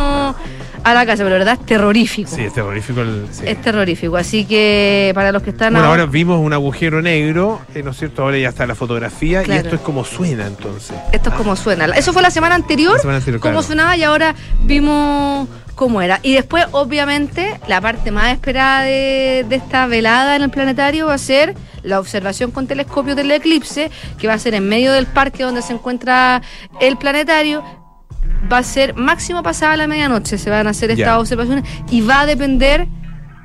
[0.85, 2.29] a la casa, pero la verdad es terrorífico.
[2.35, 3.01] Sí, es terrorífico.
[3.01, 3.43] El, sí.
[3.45, 4.17] Es terrorífico.
[4.17, 7.91] Así que para los que están Bueno, ahora- ahora vimos un agujero negro, eh, ¿no
[7.91, 8.23] es cierto?
[8.23, 9.61] Ahora ya está la fotografía y Claro.
[9.63, 10.95] esto es como suena entonces.
[11.11, 11.85] Esto es como suena.
[11.85, 13.67] Eso fue la semana anterior, La semana anterior, cómo claro.
[13.67, 16.19] sonaba y ahora vimos cómo era.
[16.23, 21.15] Y después, obviamente, la parte más esperada de, de esta velada en el planetario va
[21.15, 25.05] a ser la observación con telescopio del eclipse, que va a ser en medio del
[25.07, 26.41] parque donde se encuentra
[26.79, 27.63] el planetario.
[28.51, 32.21] Va a ser máximo pasada la medianoche, se van a hacer estas observaciones y va
[32.21, 32.87] a depender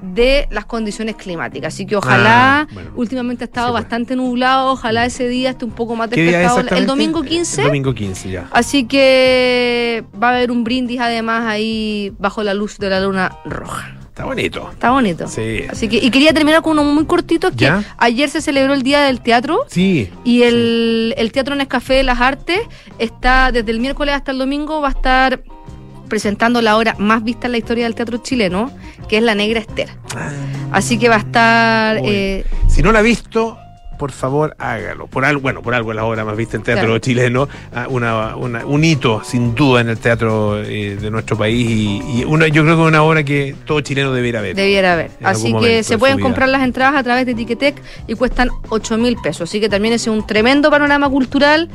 [0.02, 1.74] de las condiciones climáticas.
[1.74, 2.90] Así que ojalá, Ah, bueno.
[2.94, 6.38] últimamente ha estado Sí, bastante nublado, ojalá ese día esté un poco más ¿Qué día
[6.40, 6.76] despejado.
[6.76, 7.62] El domingo 15.
[7.62, 8.48] El domingo 15, ya.
[8.52, 13.36] Así que va a haber un brindis además ahí bajo la luz de la luna
[13.44, 13.94] roja.
[14.08, 14.68] Está bonito.
[14.72, 15.28] Está bonito.
[15.28, 15.62] Sí.
[15.70, 17.84] Así que, y quería terminar con uno muy cortito, que ¿Ya?
[17.98, 19.64] ayer se celebró el Día del Teatro.
[19.68, 20.10] Sí.
[20.24, 22.58] Y el, el Teatro Nescafé de las Artes
[22.98, 25.40] está desde el miércoles hasta el domingo, va a estar
[26.08, 28.70] presentando la obra más vista en la historia del teatro chileno,
[29.08, 29.88] que es La Negra Esther.
[30.72, 31.98] Así que va a estar...
[32.04, 33.58] Eh, Si no la ha visto,
[33.98, 35.06] por favor, hágalo.
[35.08, 36.98] Por algo, bueno, por algo es la obra más vista en teatro Claro.
[37.00, 41.68] chileno, ah, una, una- un hito sin duda en el teatro eh, de nuestro país
[41.68, 44.54] y, y una, yo creo que es una obra que todo chileno debiera ver.
[44.54, 45.10] Debiera haber.
[45.20, 48.50] En Así que se de pueden comprar las entradas a través de Ticketek y cuestan
[48.68, 49.48] 8 mil pesos.
[49.48, 51.68] Así que también es un tremendo panorama cultural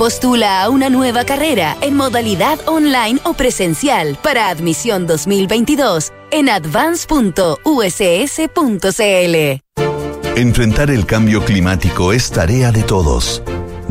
[0.00, 7.20] Postula a una nueva carrera en modalidad online o presencial para admisión 2022 en advance.uss.cl.
[10.36, 13.42] Enfrentar el cambio climático es tarea de todos.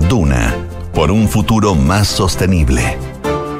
[0.09, 0.55] Duna,
[0.95, 2.97] por un futuro más sostenible.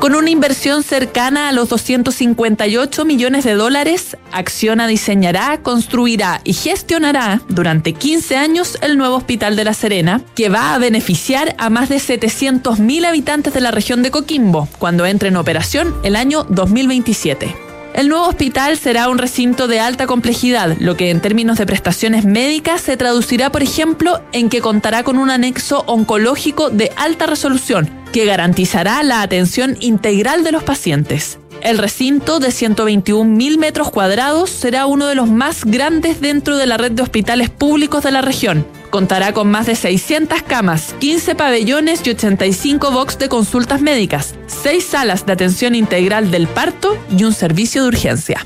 [0.09, 7.43] Con una inversión cercana a los 258 millones de dólares, Acciona diseñará, construirá y gestionará
[7.47, 11.89] durante 15 años el nuevo Hospital de La Serena, que va a beneficiar a más
[11.89, 17.68] de 700.000 habitantes de la región de Coquimbo cuando entre en operación el año 2027.
[17.93, 22.23] El nuevo hospital será un recinto de alta complejidad, lo que en términos de prestaciones
[22.23, 27.89] médicas se traducirá, por ejemplo, en que contará con un anexo oncológico de alta resolución,
[28.13, 31.39] que garantizará la atención integral de los pacientes.
[31.61, 36.77] El recinto de 121.000 metros cuadrados será uno de los más grandes dentro de la
[36.77, 42.01] red de hospitales públicos de la región, Contará con más de 600 camas, 15 pabellones
[42.05, 47.33] y 85 box de consultas médicas, 6 salas de atención integral del parto y un
[47.33, 48.45] servicio de urgencia.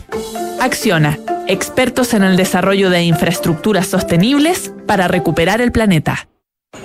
[0.60, 6.27] Acciona, expertos en el desarrollo de infraestructuras sostenibles para recuperar el planeta.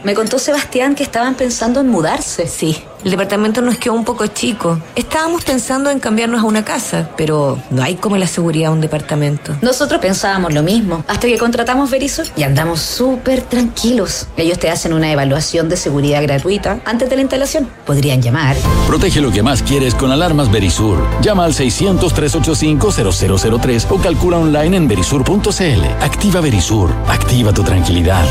[0.05, 2.47] Me contó Sebastián que estaban pensando en mudarse.
[2.47, 4.79] Sí, el departamento nos quedó un poco chico.
[4.95, 8.81] Estábamos pensando en cambiarnos a una casa, pero no hay como la seguridad de un
[8.81, 9.57] departamento.
[9.61, 14.29] Nosotros pensábamos lo mismo, hasta que contratamos Verisur y andamos súper tranquilos.
[14.37, 17.69] Ellos te hacen una evaluación de seguridad gratuita antes de la instalación.
[17.85, 18.55] Podrían llamar.
[18.87, 20.99] Protege lo que más quieres con alarmas Verisur.
[21.23, 25.85] Llama al 600-385-0003 o calcula online en verisur.cl.
[26.01, 26.93] Activa Verisur.
[27.09, 28.25] Activa tu tranquilidad.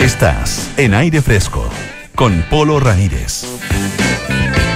[0.00, 1.68] Estás en aire fresco
[2.14, 3.44] con Polo Ramírez.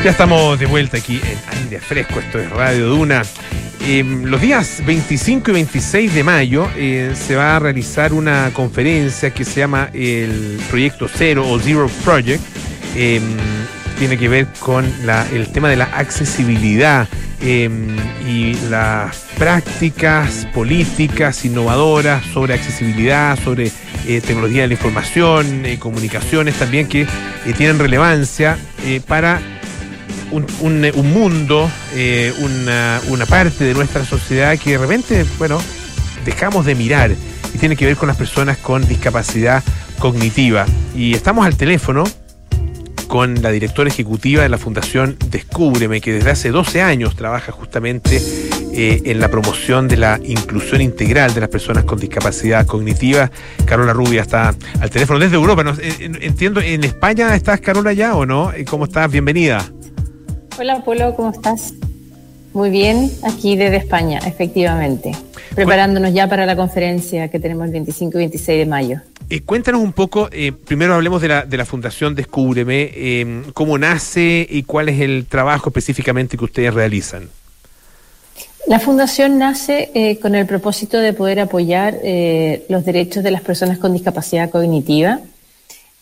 [0.03, 3.23] Ya estamos de vuelta aquí en aire fresco, esto es Radio Duna.
[3.83, 9.31] Eh, los días 25 y 26 de mayo eh, se va a realizar una conferencia
[9.31, 12.43] que se llama el Proyecto Cero o Zero Project.
[12.97, 13.21] Eh,
[13.99, 17.09] tiene que ver con la, el tema de la accesibilidad
[17.45, 23.73] y las prácticas políticas innovadoras sobre accesibilidad, sobre
[24.07, 28.59] eh, tecnología de la información, eh, comunicaciones también que eh, tienen relevancia
[29.07, 29.41] para
[30.31, 30.47] un,
[31.13, 31.71] mundo,
[32.41, 35.61] una, una, parte de nuestra sociedad que de repente, bueno,
[36.25, 37.13] dejamos de mirar
[37.55, 39.63] y tiene que ver con las personas con discapacidad
[39.99, 40.67] cognitiva.
[40.97, 42.05] Y estamos al teléfono
[43.13, 48.17] con la directora ejecutiva de la Fundación Descúbreme, que desde hace 12 años trabaja justamente
[48.73, 53.31] eh, en la promoción de la inclusión integral de las personas con discapacidad cognitiva.
[53.67, 55.63] Carola Rubia está al teléfono desde Europa.
[55.83, 58.51] Eh, entiendo, ¿en España estás, Carola, ya o no?
[58.51, 59.13] Eh, ¿Cómo estás?
[59.13, 59.63] Bienvenida.
[60.59, 61.75] Hola, Polo, ¿cómo estás?
[62.55, 65.13] Muy bien, aquí desde España, efectivamente.
[65.55, 69.01] Preparándonos ya para la conferencia que tenemos el 25 y 26 de mayo.
[69.45, 70.31] cuéntanos un poco,
[70.65, 75.69] primero hablemos de la, de la Fundación Descúbreme, cómo nace y cuál es el trabajo
[75.69, 77.29] específicamente que ustedes realizan.
[78.67, 83.41] La fundación nace eh, con el propósito de poder apoyar eh, los derechos de las
[83.41, 85.21] personas con discapacidad cognitiva.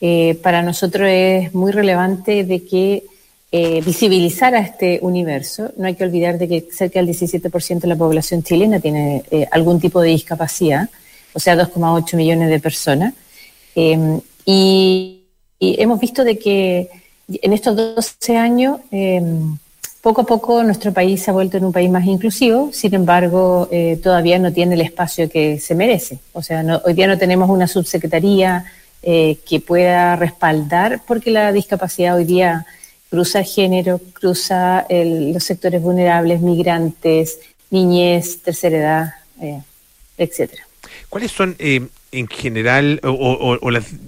[0.02, 3.04] Eh, para nosotros es muy relevante de que
[3.52, 5.72] visibilizar a este universo.
[5.76, 9.80] No hay que olvidar de que cerca del 17% de la población chilena tiene algún
[9.80, 10.88] tipo de discapacidad,
[11.32, 13.14] o sea, 2,8 millones de personas.
[13.74, 15.16] Em, y,
[15.60, 16.88] hemos visto de que
[17.28, 19.56] en estos 12 años em,
[20.00, 23.68] poco a poco nuestro país se ha vuelto en un país más inclusivo, sin embargo,
[23.70, 26.18] eh, todavía no tiene el espacio que se merece.
[26.32, 28.64] O sea, hoy día no tenemos una subsecretaría
[29.02, 32.66] eh, que pueda respaldar, porque la discapacidad hoy día
[33.10, 39.60] cruza género, cruza los sectores vulnerables, migrantes, niñez, tercera edad, eh,
[40.16, 40.66] etcétera.
[41.08, 41.56] ¿Cuáles son
[42.12, 43.58] en general, o,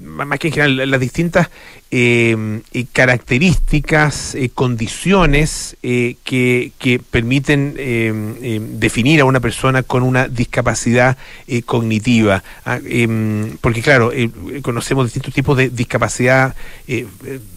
[0.03, 1.51] más que en general, las distintas
[1.95, 7.75] eh, características, eh, condiciones eh, que, que, permiten
[8.81, 11.19] definir a una persona con una discapacidad
[11.67, 12.43] cognitiva.
[12.65, 14.11] Ah, em, porque claro,
[14.63, 16.55] conocemos distintos tipos de discapacidad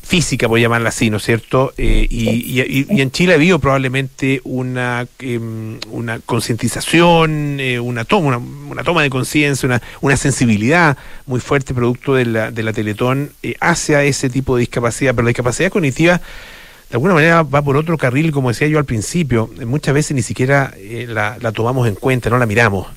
[0.03, 1.73] física, por llamarla así, ¿no es cierto?
[1.77, 9.09] Y, en Chile ha habido probablemente una, em, una concientización, una, toma, una, toma de
[9.09, 14.55] conciencia, una, una sensibilidad muy fuerte producto de la, de la Teletón hacia ese tipo
[14.55, 16.21] de discapacidad, pero la discapacidad cognitiva
[16.89, 20.21] de alguna manera va por otro carril, como decía yo al principio, muchas veces ni
[20.21, 22.87] siquiera eh, la, tomamos en cuenta, no la miramos.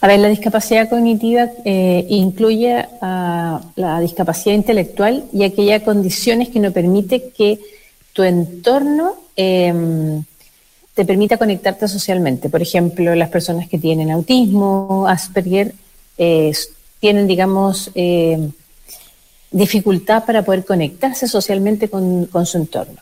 [0.00, 6.60] A ver, la discapacidad cognitiva eh, incluye a la discapacidad intelectual y aquellas condiciones que
[6.60, 7.58] no permite que
[8.12, 10.22] tu entorno em,
[10.94, 12.48] te permita conectarte socialmente.
[12.48, 15.74] Por ejemplo, las personas que tienen autismo, Asperger,
[16.16, 16.52] eh,
[17.00, 18.52] tienen, digamos, em,
[19.50, 23.00] dificultad para poder conectarse socialmente con, su entorno.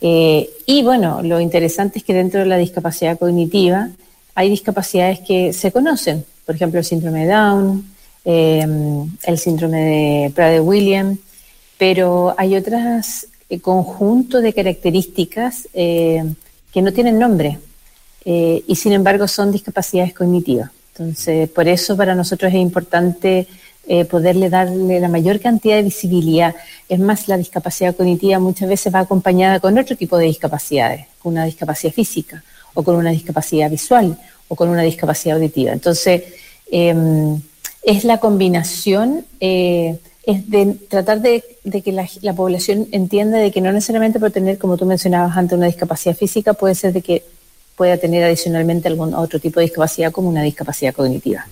[0.00, 3.90] Eh, y bueno, lo interesante es que dentro de la discapacidad cognitiva
[4.34, 7.90] hay discapacidades que se conocen, por ejemplo, el síndrome de Down,
[8.24, 11.18] em, el síndrome de Prader-Williams,
[11.78, 16.22] pero hay otros eh, conjuntos de características eh,
[16.72, 17.58] que no tienen nombre
[18.30, 20.70] y sin embargo son discapacidades cognitivas.
[20.98, 23.46] Entonces, por eso para nosotros es importante
[23.90, 26.54] eh, poderle darle la mayor cantidad de visibilidad.
[26.90, 31.32] Es más, la discapacidad cognitiva muchas veces va acompañada con otro tipo de discapacidades, con
[31.32, 35.72] una discapacidad física o con una discapacidad visual o con una discapacidad auditiva.
[35.72, 36.22] Entonces,
[36.70, 37.40] em,
[37.82, 41.42] es la combinación, eh, es de tratar de,
[41.82, 45.56] que la, la, población entienda de que no necesariamente por tener, como tú mencionabas antes,
[45.56, 47.24] una discapacidad física, puede ser de que
[47.74, 51.46] pueda tener adicionalmente algún otro tipo de discapacidad como una discapacidad cognitiva.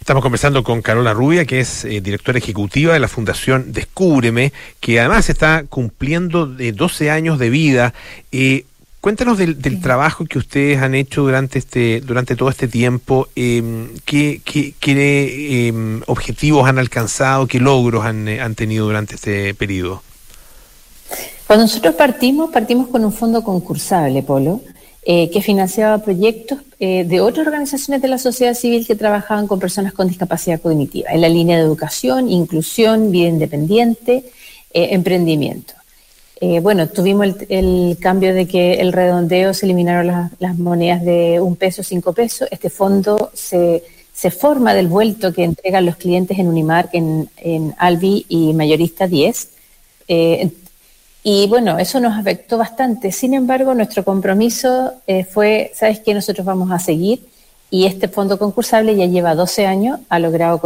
[0.00, 4.98] Estamos conversando con Carola Rubia, que es eh, directora ejecutiva de la Fundación Descúbreme, que
[4.98, 7.94] además está cumpliendo de 12 años de vida.
[8.32, 8.64] Eh,
[9.00, 13.28] cuéntanos del, trabajo que ustedes han hecho durante este durante todo este tiempo.
[13.36, 17.46] Eh, ¿Qué, qué, em, objetivos han alcanzado?
[17.46, 20.02] ¿Qué logros han, eh, han tenido durante este periodo?
[21.46, 24.62] Cuando nosotros partimos, partimos con un fondo concursable, Polo,
[25.02, 29.58] eh, que financiaba proyectos eh, de otras organizaciones de la sociedad civil que trabajaban con
[29.58, 34.24] personas con discapacidad cognitiva, en la línea de educación, inclusión, vida independiente,
[34.74, 35.72] eh, emprendimiento.
[36.62, 41.82] bueno, tuvimos el, cambio de que el redondeo se eliminaron las, monedas de un peso,
[41.82, 42.46] cinco pesos.
[42.50, 43.82] Este fondo se,
[44.12, 49.48] se, forma del vuelto que entregan los clientes en Unimark, en, Albi y Mayorista 10.
[51.22, 53.12] Y bueno, eso nos afectó bastante.
[53.12, 56.14] Sin embargo, nuestro compromiso eh, fue, ¿sabes qué?
[56.14, 57.20] Nosotros vamos a seguir
[57.70, 60.60] y este fondo concursable ya lleva 12 años, ha logrado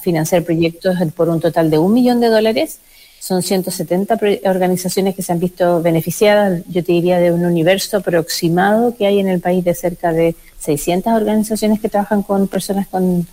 [0.00, 2.78] financiar proyectos por un total de un millón de dólares.
[3.20, 8.96] Son 170 organizaciones que se han visto beneficiadas, yo te diría de un universo aproximado
[8.96, 13.26] que hay en el país de cerca de 600 organizaciones que trabajan con personas con,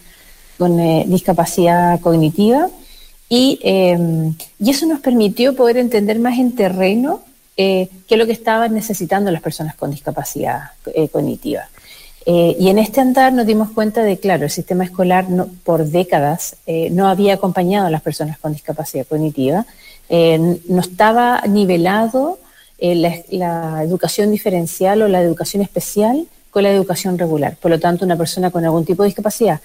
[0.79, 2.69] eh, discapacidad cognitiva.
[3.29, 7.21] Em, y, eso nos permitió poder entender más en terreno
[7.57, 11.69] eh, qué es lo que estaban necesitando las personas con discapacidad eh, cognitiva.
[12.25, 15.25] Eh, y en este andar nos dimos cuenta de, claro, el sistema escolar
[15.63, 16.55] por décadas
[16.91, 19.65] no había acompañado a las personas con discapacidad cognitiva,
[20.09, 22.39] no estaba nivelado
[22.79, 27.57] la, la, educación diferencial o la educación especial con la educación regular.
[27.57, 29.59] Por lo tanto, una persona con algún tipo de discapacidad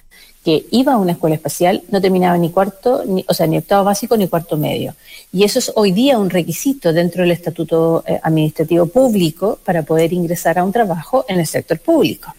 [0.49, 3.85] que iba a una escuela especial no terminaba ni cuarto, ni, o sea, ni octavo
[3.85, 4.95] básico ni cuarto medio.
[5.31, 10.11] Y eso es hoy día un requisito dentro del estatuto eh, administrativo público para poder
[10.15, 12.33] ingresar a un trabajo en el sector público.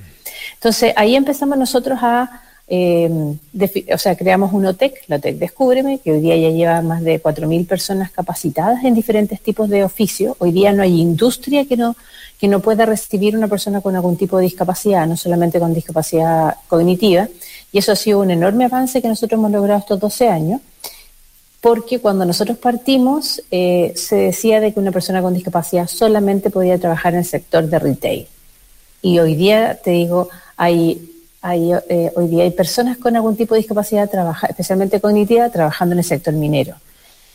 [0.55, 3.12] Entonces, ahí empezamos nosotros a, eh,
[3.93, 7.22] o sea, creamos un OTEC, la OTEC Descúbreme, que hoy día ya lleva más de
[7.22, 10.36] 4.000 personas capacitadas en diferentes tipos de oficios.
[10.39, 11.95] Hoy día no hay industria que no,
[12.39, 16.55] que no pueda recibir una persona con algún tipo de discapacidad, no solamente con discapacidad
[16.68, 17.28] cognitiva.
[17.72, 20.61] Y eso ha sido un enorme avance que nosotros hemos logrado estos 12 años,
[21.61, 26.80] porque cuando nosotros partimos eh, se decía de que una persona con discapacidad solamente podía
[26.80, 28.28] trabajar en el sector de retail.
[29.01, 31.11] Y hoy día, te digo, hay,
[31.43, 35.99] eh, hoy día hay personas con algún tipo de discapacidad, trabaja, especialmente cognitiva, trabajando en
[35.99, 36.76] el sector minero,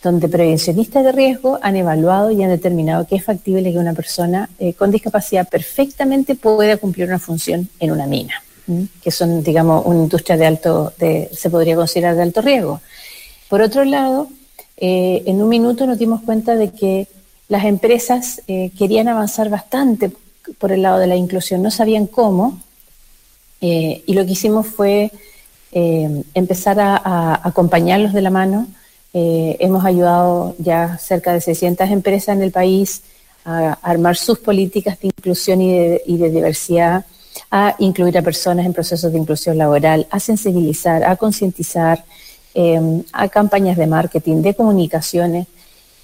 [0.02, 4.50] donde prevencionistas de riesgo han evaluado y han determinado que es factible que una persona
[4.58, 8.43] eh, con discapacidad perfectamente pueda cumplir una función en una mina
[9.02, 12.80] que son, digamos, una industria de alto, de, se podría considerar de alto riesgo.
[13.48, 14.28] Por otro lado,
[14.76, 17.06] eh, en un minuto nos dimos cuenta de que
[17.48, 20.10] las empresas eh, querían avanzar bastante
[20.58, 22.60] por el lado de la inclusión, no sabían cómo,
[23.60, 25.10] eh, y lo que hicimos fue
[26.34, 28.68] empezar a, acompañarlos de la mano.
[29.12, 33.02] hemos ayudado ya cerca de 600 empresas en el país
[33.44, 37.04] a armar sus políticas de inclusión y de, y de diversidad
[37.50, 42.04] a incluir a personas en procesos de inclusión laboral, a sensibilizar, a concientizar,
[42.54, 45.46] em, a campañas de marketing, de comunicaciones.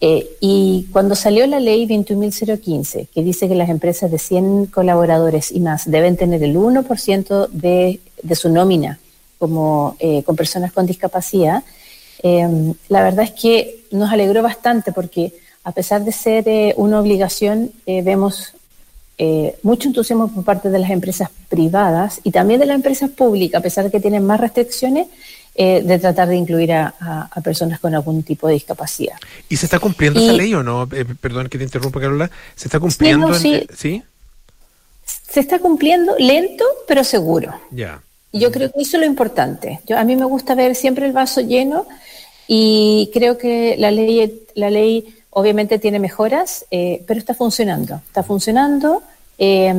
[0.00, 5.52] Eh, y cuando salió la ley 21.015, que dice que las empresas de 100 colaboradores
[5.52, 8.98] y más deben tener el 1% de, de, su nómina
[9.38, 11.64] como eh, con personas con discapacidad,
[12.22, 17.00] em, la verdad es que nos alegró bastante porque a pesar de ser eh, una
[17.00, 18.54] obligación, vemos
[19.22, 23.60] eh, mucho entusiasmo por parte de las empresas privadas y también de las empresas públicas,
[23.60, 25.08] a pesar de que tienen más restricciones,
[25.54, 29.16] eh, de tratar de incluir a, personas con algún tipo de discapacidad.
[29.50, 30.88] ¿Y se está cumpliendo esa ley o no?
[30.90, 32.30] Eh, perdón que te interrumpa, Carola.
[32.56, 33.34] ¿Se está cumpliendo?
[33.34, 34.02] Sí, sí.
[35.04, 37.52] Se está cumpliendo lento, pero seguro.
[37.72, 38.00] Ya.
[38.32, 39.80] Yo creo que eso es lo importante.
[39.86, 41.86] Yo, a mí me gusta ver siempre el vaso lleno
[42.48, 48.00] y creo que la ley, la ley Obviamente tiene mejoras, eh, pero está funcionando.
[48.06, 49.02] Está funcionando.
[49.38, 49.72] Eh,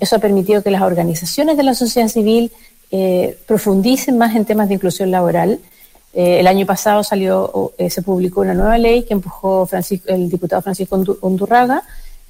[0.00, 2.50] eso ha permitido que las organizaciones de la sociedad civil
[2.90, 5.60] eh, profundicen más en temas de inclusión laboral.
[6.14, 9.68] el año pasado salió, se publicó una nueva ley que empujó
[10.06, 11.82] el diputado Francisco Undurraga,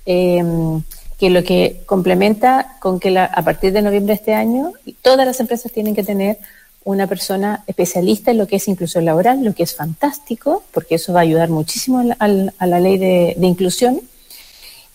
[0.07, 4.73] que lo que complementa con que a partir de noviembre de este año
[5.03, 6.39] todas las empresas tienen que tener
[6.85, 11.13] una persona especialista en lo que es inclusión laboral, lo que es fantástico, porque eso
[11.13, 12.29] va a ayudar muchísimo a
[12.67, 14.01] la, ley de, inclusión.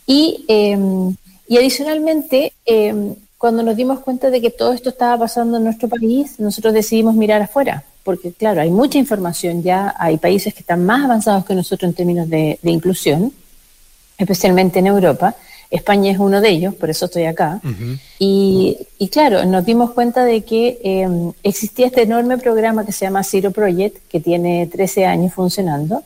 [0.05, 1.15] Y, em,
[1.47, 5.87] y adicionalmente, em, cuando nos dimos cuenta de que todo esto estaba pasando en nuestro
[5.87, 10.85] país, nosotros decidimos mirar afuera, porque claro, hay mucha información ya, hay países que están
[10.85, 13.33] más avanzados que nosotros en términos de, de inclusión,
[14.17, 15.35] especialmente en Europa.
[15.72, 17.61] España es uno de ellos, por eso estoy acá.
[18.17, 18.78] y,
[19.11, 23.51] claro, nos dimos cuenta de que em, existía este enorme programa que se llama Zero
[23.51, 26.03] Project, que tiene 13 años funcionando,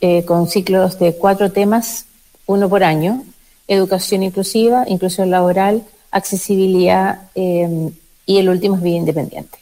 [0.00, 2.06] eh, con ciclos de cuatro temas,
[2.46, 3.22] uno por año,
[3.68, 7.90] educación inclusiva, inclusión laboral, accesibilidad em,
[8.24, 9.58] y el último es vida independiente.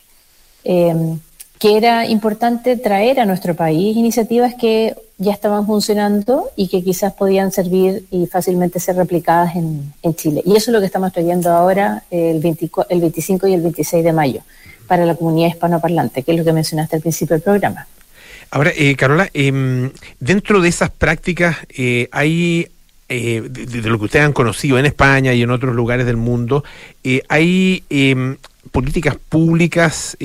[1.58, 7.12] Que era importante traer a nuestro país iniciativas que ya estaban funcionando y que quizás
[7.12, 10.42] podían servir y fácilmente ser replicadas en, Chile.
[10.46, 12.86] Y eso es lo que estamos trayendo ahora el, 25
[13.48, 14.40] y el 26 de mayo
[14.86, 17.86] para la comunidad hispanoparlante, que es lo que mencionaste al principio del programa.
[18.50, 19.90] Ahora, eh, Carola, em,
[20.20, 22.68] dentro de esas prácticas eh, hay
[23.10, 26.62] eh, de, lo que ustedes han conocido en España y en otros lugares del mundo,
[27.28, 28.36] hay em,
[28.70, 30.16] políticas públicas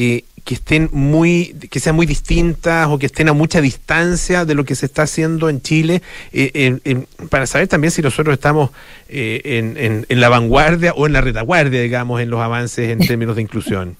[0.44, 4.66] que estén muy, que sean muy distintas o que estén a mucha distancia de lo
[4.66, 6.02] que se está haciendo en Chile,
[6.34, 8.72] eh, para saber también si nosotros estamos
[9.08, 13.36] eh, en, en, la vanguardia o en la retaguardia, digamos, en los avances en términos
[13.38, 13.96] de inclusión.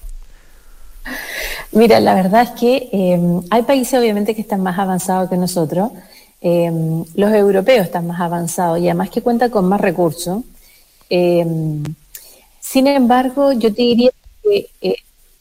[1.72, 3.20] Mira, la verdad es que eh,
[3.50, 5.92] hay países obviamente que están más avanzados que nosotros.
[6.42, 10.42] los europeos están más avanzados y además que cuentan con más recursos.
[11.08, 14.10] sin embargo, yo te diría
[14.42, 14.98] que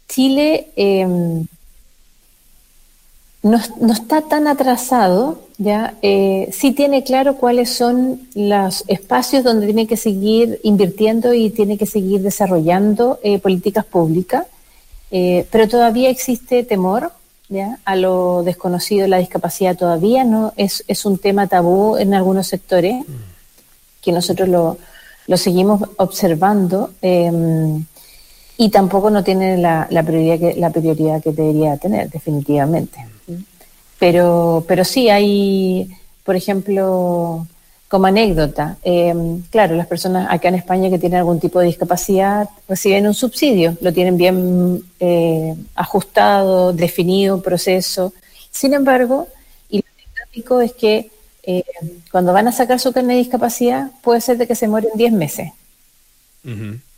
[0.08, 1.46] Chile em,
[3.44, 3.58] no,
[3.92, 5.96] está tan atrasado, ¿ya?
[6.02, 11.78] Eh, sí tiene claro cuáles son los espacios donde tiene que seguir invirtiendo y tiene
[11.78, 14.48] que seguir desarrollando eh, políticas públicas,
[15.12, 17.12] eh, pero todavía existe temor
[17.50, 17.80] ¿ya?
[17.84, 19.08] a lo desconocido.
[19.08, 23.04] La discapacidad todavía no es, es un tema tabú en algunos sectores,
[24.02, 24.78] que nosotros lo,
[25.28, 26.92] lo seguimos observando.
[27.02, 27.86] Em,
[28.58, 33.00] y tampoco no tiene la, la, prioridad que, la prioridad que debería tener, definitivamente.
[34.00, 35.90] Pero, pero sí hay,
[36.24, 37.48] por ejemplo,
[37.88, 42.50] como anécdota, em, claro, las personas acá en España que tienen algún tipo de discapacidad
[42.68, 48.14] reciben un subsidio, lo tienen bien eh, ajustado, definido, proceso.
[48.52, 49.28] Sin embargo,
[49.70, 51.12] y lo dinámico es que
[51.44, 51.64] eh,
[52.12, 55.14] cuando van a sacar su carnet de discapacidad, puede ser de que se mueren 10
[55.14, 55.52] meses.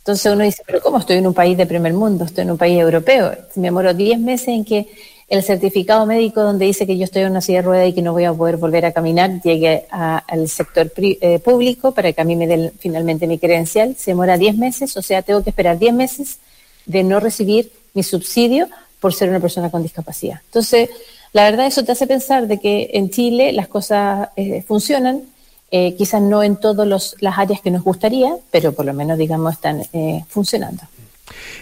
[0.06, 2.26] Entonces uno dice, pero ¿cómo estoy en un país de primer mundo?
[2.26, 3.32] Estoy en un país europeo.
[3.56, 4.86] Me demoro 10 meses en que
[5.26, 8.02] el certificado médico donde dice que yo estoy en una silla de ruedas y que
[8.02, 12.24] no voy a poder volver a caminar llegue al sector eh, público para que a
[12.24, 13.96] mí me den finalmente mi credencial.
[13.96, 16.38] Se demora 10 meses, o sea, tengo que esperar 10 meses
[16.84, 18.68] de no recibir mi subsidio
[19.00, 20.40] por ser una persona con discapacidad.
[20.44, 20.88] Entonces,
[21.32, 25.22] la verdad eso te hace pensar de que en Chile las cosas eh, funcionan,
[25.70, 29.54] eh, quizás no en todas las áreas que nos gustaría, pero por lo menos, digamos,
[29.54, 30.82] están eh, funcionando.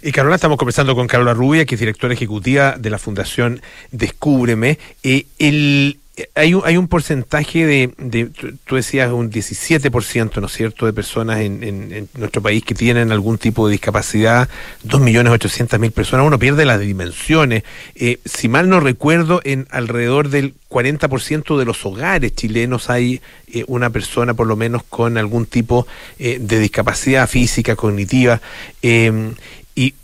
[0.02, 4.78] Y Carola, estamos conversando con Carola Rubia, que es directora ejecutiva de la Fundación Descúbreme.
[5.02, 6.00] Eh, el,
[6.36, 8.30] hay un, hay un porcentaje de,
[8.64, 13.38] tú decías, un 17%, ¿no es cierto?, de personas en, nuestro país que tienen algún
[13.38, 14.48] tipo de discapacidad,
[14.86, 17.64] 2.800.000 personas, uno pierde las dimensiones.
[17.96, 23.64] Eh, si mal no recuerdo, en alrededor del 40% de los hogares chilenos hay eh,
[23.66, 25.86] una persona, por lo menos, con algún tipo
[26.18, 28.40] eh, de discapacidad física, cognitiva.
[28.82, 29.94] y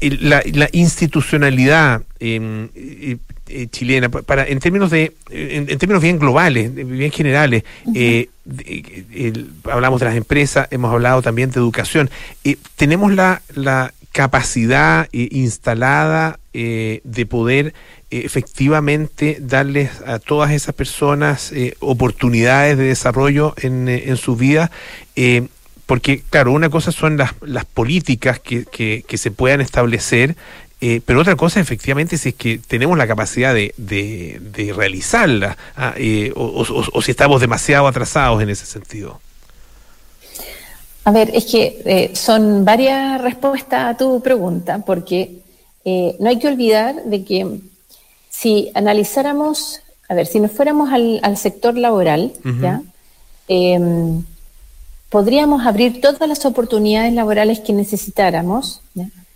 [0.00, 3.16] la, institucionalidad eh,
[3.48, 8.28] eh, chilena, para en términos de en, términos bien globales, bien generales, eh,
[9.64, 12.10] hablamos de las empresas, hemos hablado también de educación.
[12.76, 17.74] tenemos la, la capacidad instalada de poder
[18.10, 24.70] efectivamente darles a todas esas personas oportunidades de desarrollo en, en su vida
[25.86, 30.36] porque, claro, una cosa son las, las políticas que, que, que se puedan establecer
[30.80, 35.94] eh, pero otra cosa, efectivamente, si es que tenemos la capacidad de, de, realizarla, ah,
[35.96, 39.20] eh, o, si estamos demasiado atrasados en ese sentido.
[41.04, 45.38] A ver, es que eh, son varias respuestas a tu pregunta, porque
[46.18, 47.60] no hay que olvidar de que
[48.28, 52.82] si analizáramos, a ver, si nos fuéramos al, al sector laboral, ¿ya?
[53.48, 54.24] Em,
[55.08, 58.82] podríamos abrir todas las oportunidades laborales que necesitáramos.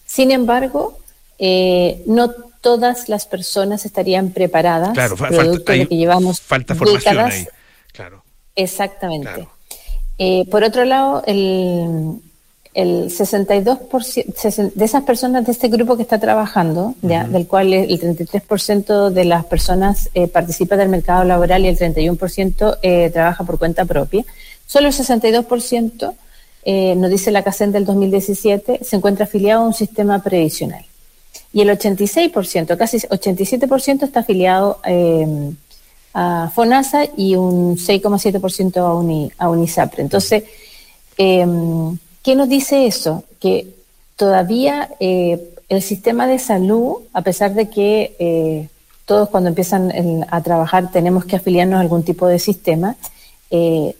[0.06, 0.99] Sin embargo,
[1.40, 2.30] eh, no
[2.60, 7.46] todas las personas estarían preparadas, claro, producto de que llevamos falta formación ahí.
[7.92, 8.22] Claro.
[8.54, 9.48] Exactamente.
[10.18, 12.20] Eh, por otro lado, el,
[12.74, 19.08] el 62% de esas personas de este grupo que está trabajando, del cual el 33%
[19.08, 23.86] de las personas eh, participa del mercado laboral y el 31% eh, trabaja por cuenta
[23.86, 24.24] propia,
[24.66, 26.14] solo el 62%,
[26.62, 30.84] eh, nos dice la CACEN del 2017, se encuentra afiliado a un sistema previsional
[31.52, 35.52] y el 86%, casi 87% está afiliado eh,
[36.14, 38.76] a FONASA y un 6,7%
[39.38, 40.02] a, a UNISAPRE.
[40.02, 40.44] Entonces,
[41.16, 43.24] em, ¿qué nos dice eso?
[43.40, 43.66] Que
[44.16, 48.68] todavía eh, el sistema de salud, a pesar de que eh,
[49.04, 52.96] todos cuando empiezan a trabajar tenemos que afiliarnos a algún tipo de sistema,
[53.50, 53.96] eh,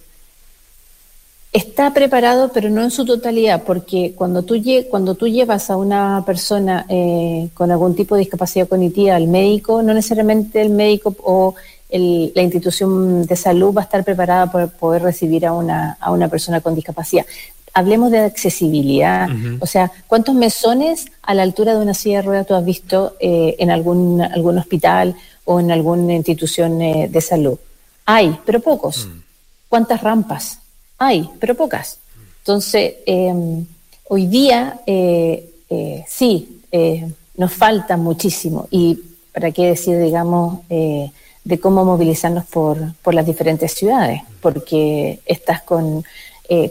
[1.53, 4.55] está preparado, pero no en su totalidad, porque cuando tú,
[4.88, 9.82] cuando tú llevas a una persona eh, con algún tipo de discapacidad cognitiva al médico,
[9.82, 11.55] no necesariamente el médico o
[11.92, 16.28] la institución de salud va a estar preparada para poder recibir a una, a una
[16.28, 17.26] persona con discapacidad.
[17.74, 19.28] Hablemos de accesibilidad,
[19.61, 23.16] o sea, ¿cuántos mesones a la altura de una silla de ruedas tú has visto
[23.20, 27.59] eh, en algún, algún hospital o en alguna institución eh, de salud?
[28.07, 29.07] Hay, pero pocos.
[29.07, 29.20] Mm.
[29.68, 30.59] ¿Cuántas rampas?
[31.03, 31.98] Hay, pero pocas.
[32.40, 33.64] Entonces, em,
[34.09, 38.68] hoy día eh, eh, sí, eh, nos falta muchísimo.
[38.70, 39.01] Y
[39.32, 46.05] para qué decir, digamos, de cómo movilizarnos por, por, las diferentes ciudades, porque estás con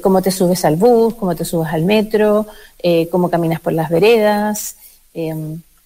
[0.02, 2.46] cómo te subes al bus, cómo te subes al metro,
[3.10, 4.76] cómo caminas por las veredas.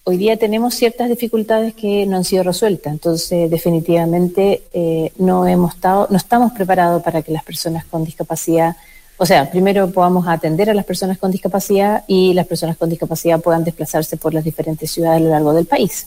[0.06, 5.76] Hoy día tenemos ciertas dificultades que no han sido resueltas, entonces definitivamente eh, no hemos
[5.76, 8.76] estado, no estamos preparados para que las personas con discapacidad,
[9.16, 13.40] o sea, primero podamos atender a las personas con discapacidad y las personas con discapacidad
[13.40, 16.06] puedan desplazarse por las diferentes ciudades a lo largo del país.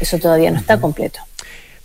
[0.00, 1.20] Eso todavía no está completo.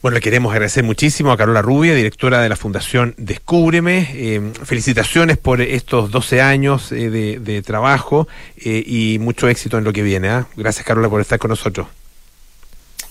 [0.01, 4.07] Bueno, le queremos agradecer muchísimo a Carola Rubia, directora de la Fundación Descúbreme.
[4.13, 8.27] Eh, felicitaciones por estos 12 años eh, de, trabajo
[8.57, 10.29] eh, y mucho éxito en lo que viene.
[10.29, 10.47] ¿ah?
[10.57, 11.85] Gracias, Carola, por estar con nosotros.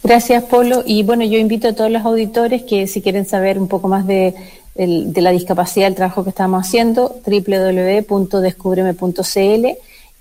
[0.03, 0.83] Gracias, Polo.
[0.85, 4.05] Y bueno, yo invito a todos los auditores que si quieren saber un poco más
[4.09, 4.35] de,
[4.75, 9.67] de la discapacidad, el trabajo que estamos haciendo, www.descúbreme.cl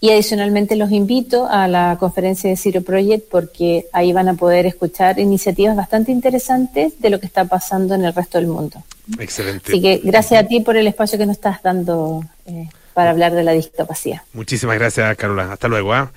[0.02, 4.66] y adicionalmente los invito a la conferencia de Zero Project porque ahí van a poder
[4.66, 8.82] escuchar iniciativas bastante interesantes de lo que está pasando en el resto del mundo.
[9.20, 9.72] Excelente.
[9.72, 13.34] Así que gracias a ti por el espacio que nos estás dando eh, para hablar
[13.34, 14.22] de la discapacidad.
[14.34, 15.52] Muchísimas gracias, Carola.
[15.52, 15.94] Hasta luego.
[15.94, 16.12] ¿ah?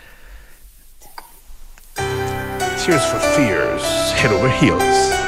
[2.84, 5.21] Tears for Fears, Head Over Heels.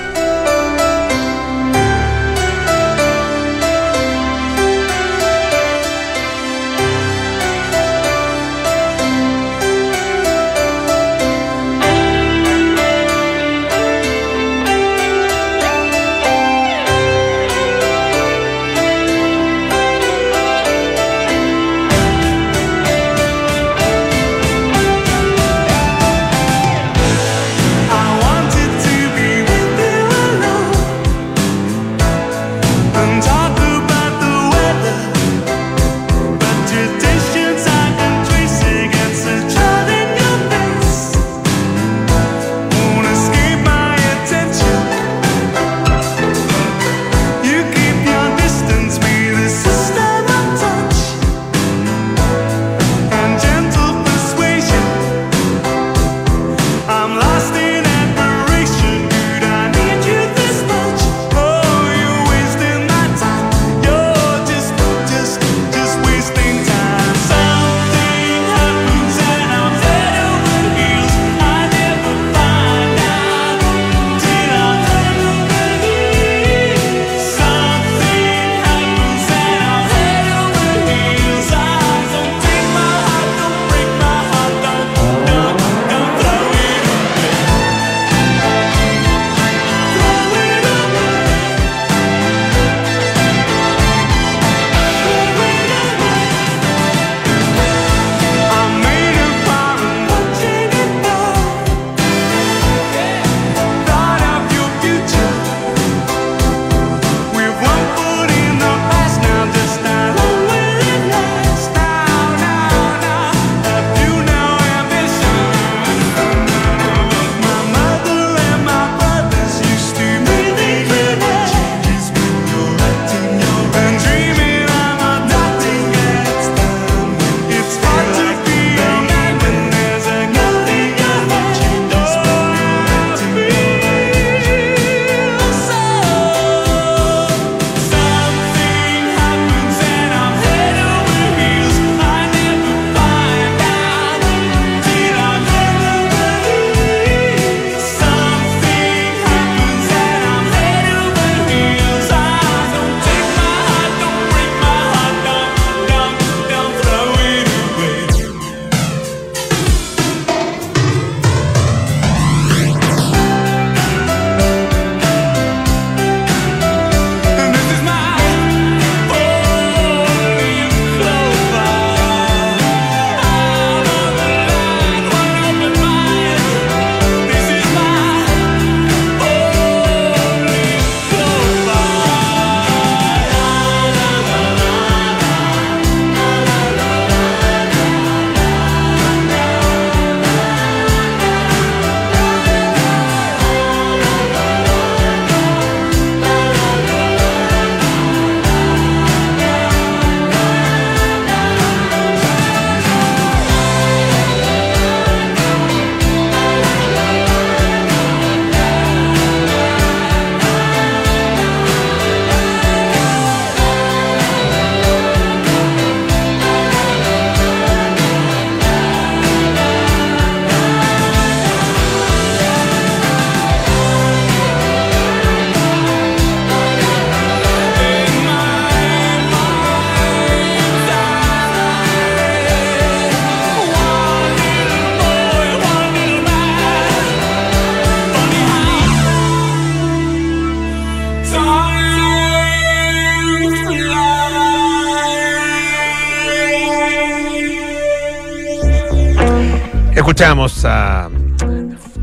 [250.14, 251.10] Escuchamos a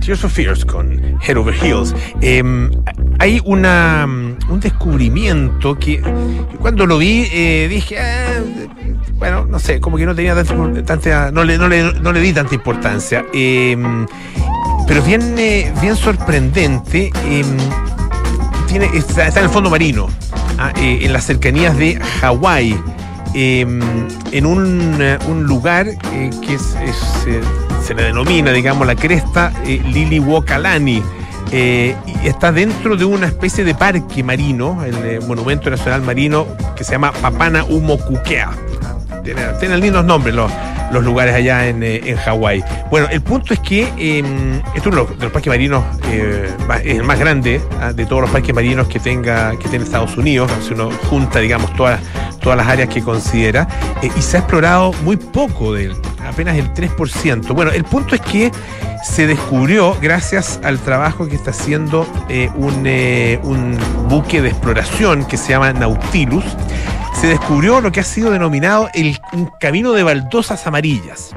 [0.06, 1.96] Tears of Fears con Head Over Heels.
[2.20, 2.70] Em,
[3.20, 6.02] hay una, un descubrimiento que
[6.60, 8.42] cuando lo vi eh, dije, ah,
[9.14, 12.20] bueno, no sé, como que no tenía tanta, tanta- no, le, no, le, no le
[12.20, 13.24] di tanta importancia.
[13.34, 14.06] Em,
[14.90, 17.14] pero bien, eh, bien sorprendente.
[17.30, 17.48] em,
[18.94, 20.08] está, en el fondo marino,
[20.58, 22.78] ah, eh, en las cercanías de Hawái,
[23.34, 26.76] en un, un lugar que es,
[27.82, 29.82] se le denomina, digamos, la cresta eh,
[31.52, 36.84] eh, está dentro de una especie de parque marino, el eh, Monumento Nacional Marino, que
[36.84, 38.50] se llama Papana Umokukea.
[39.24, 40.52] Tiene- Tienen lindos nombres los,
[41.04, 42.64] lugares allá en, eh, en Hawái.
[42.90, 43.84] Bueno, el punto es que
[44.76, 46.52] esto es uno de los parques marinos, es
[46.86, 50.52] el más grande ah, de todos los parques marinos que tenga que tiene Estados Unidos.
[50.68, 52.00] Si uno junta, digamos, todas,
[52.42, 53.68] todas las áreas que considera,
[54.02, 55.96] y se ha explorado muy poco de él,
[56.32, 57.54] apenas el 3%.
[57.54, 58.52] Bueno, el punto es que
[59.04, 63.78] se descubrió gracias al trabajo que está haciendo eh, un, eh, un
[64.08, 66.46] buque de exploración que se llama Nautilus
[67.22, 71.36] se descubrió lo que ha sido denominado el un camino de baldosas amarillas.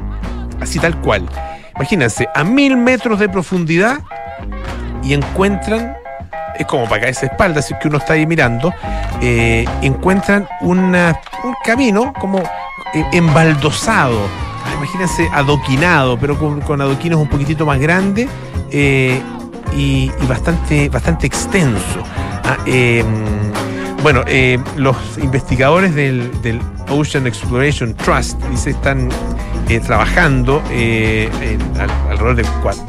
[0.59, 1.29] Así tal cual.
[1.77, 3.99] Imagínense, a mil metros de profundidad
[5.03, 5.95] y encuentran,
[6.59, 8.73] es como para caerse de espaldas, si es que uno está ahí mirando,
[9.21, 10.97] eh, encuentran un
[11.65, 12.43] camino como
[13.13, 14.21] embaldosado.
[14.75, 18.29] Imagínense adoquinado, pero con, adoquines un poquitito más grandes
[18.71, 19.21] eh,
[19.77, 22.03] y, bastante, bastante extenso.
[22.45, 23.05] Ah, em,
[24.05, 26.31] bueno, eh, los investigadores del,
[26.91, 29.09] Ocean Exploration Trust dice están
[29.71, 31.31] eh, trabajando eh,
[32.11, 32.43] alrededor de,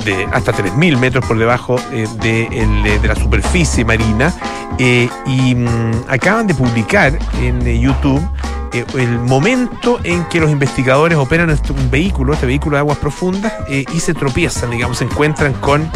[0.03, 1.77] de hasta 3.000 metros por debajo
[2.21, 4.33] de, la superficie marina
[4.77, 8.21] y mm, acaban de publicar en YouTube
[8.73, 13.53] el momento en que los investigadores operan este- un vehículo, este vehículo de aguas profundas,
[13.69, 15.89] y se tropiezan, digamos, se encuentran con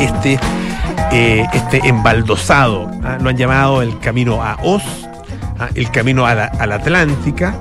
[0.00, 0.40] este,
[1.12, 2.90] eh, este embaldosado.
[3.04, 3.18] ¿ah?
[3.20, 4.82] Lo han llamado el camino a Oz,
[5.58, 5.68] ¿ah?
[5.74, 7.54] el camino a la, a la Atlántica.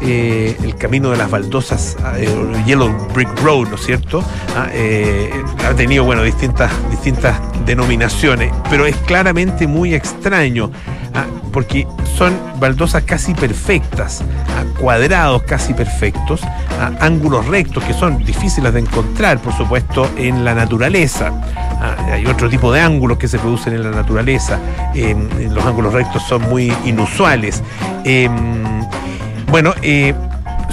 [0.00, 2.12] Eh, el camino de las baldosas, ¿ah?
[2.16, 2.28] eh,
[2.66, 4.22] Yellow Brick Road, ¿no es cierto?
[4.56, 4.68] ¿Ah?
[4.72, 5.30] Eh,
[5.68, 7.36] ha tenido, bueno, distintas, distintas
[7.66, 10.70] denominaciones, pero es claramente muy extraño.
[11.14, 11.24] ¿ah?
[11.52, 11.86] Porque
[12.16, 14.22] son baldosas casi perfectas,
[14.78, 16.42] cuadrados casi perfectos,
[17.00, 21.32] ángulos rectos que son difíciles de encontrar, por supuesto, en la naturaleza.
[22.12, 24.58] Hay otro tipo de ángulos que se producen en la naturaleza.
[25.50, 27.62] Los ángulos rectos son muy inusuales.
[29.50, 30.14] Bueno, eh,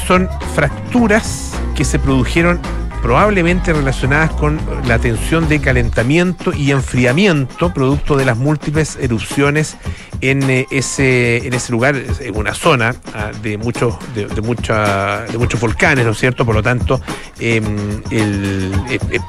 [0.06, 2.60] son fracturas que se produjeron
[3.06, 9.78] probablemente relacionadas con la tensión de calentamiento y enfriamiento producto de las múltiples erupciones
[10.22, 15.38] en eh, ese en ese lugar es una zona ah, de muchos de, mucha- de
[15.38, 17.00] muchos volcanes no es cierto por lo tanto
[17.40, 19.22] em, es,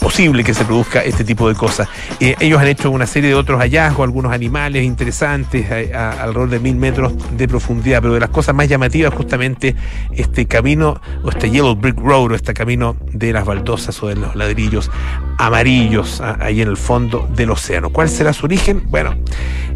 [0.00, 1.86] posible que se produzca este tipo de cosas.
[2.18, 6.74] Eh, ellos han hecho una serie de otros hallazgos algunos animales interesantes alrededor de mil
[6.76, 9.76] metros de profundidad pero de las cosas más llamativas justamente
[10.12, 14.16] este camino o este Yellow Brick Road o este camino de las baldosas o de
[14.16, 14.90] los ladrillos
[15.38, 17.90] amarillos ah, ahí en el fondo del océano.
[17.90, 18.82] ¿Cuál será su origen?
[18.88, 19.14] Bueno,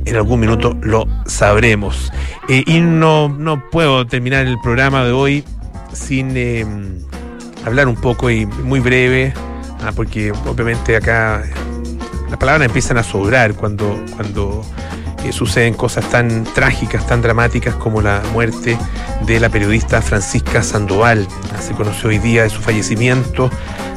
[0.05, 2.12] en algún minuto lo sabremos.
[2.49, 5.45] Eh, y no, no puedo terminar el programa de hoy
[5.93, 6.66] sin eh,
[7.64, 9.32] hablar un poco y muy breve,
[9.82, 11.43] ah, porque obviamente acá
[12.28, 14.64] las palabras empiezan a sobrar cuando, cuando
[15.33, 18.79] suceden cosas tan trágicas, tan dramáticas como la muerte
[19.27, 21.27] de la periodista Francisca Sandoval.
[21.61, 23.51] Se conoció hoy día de su fallecimiento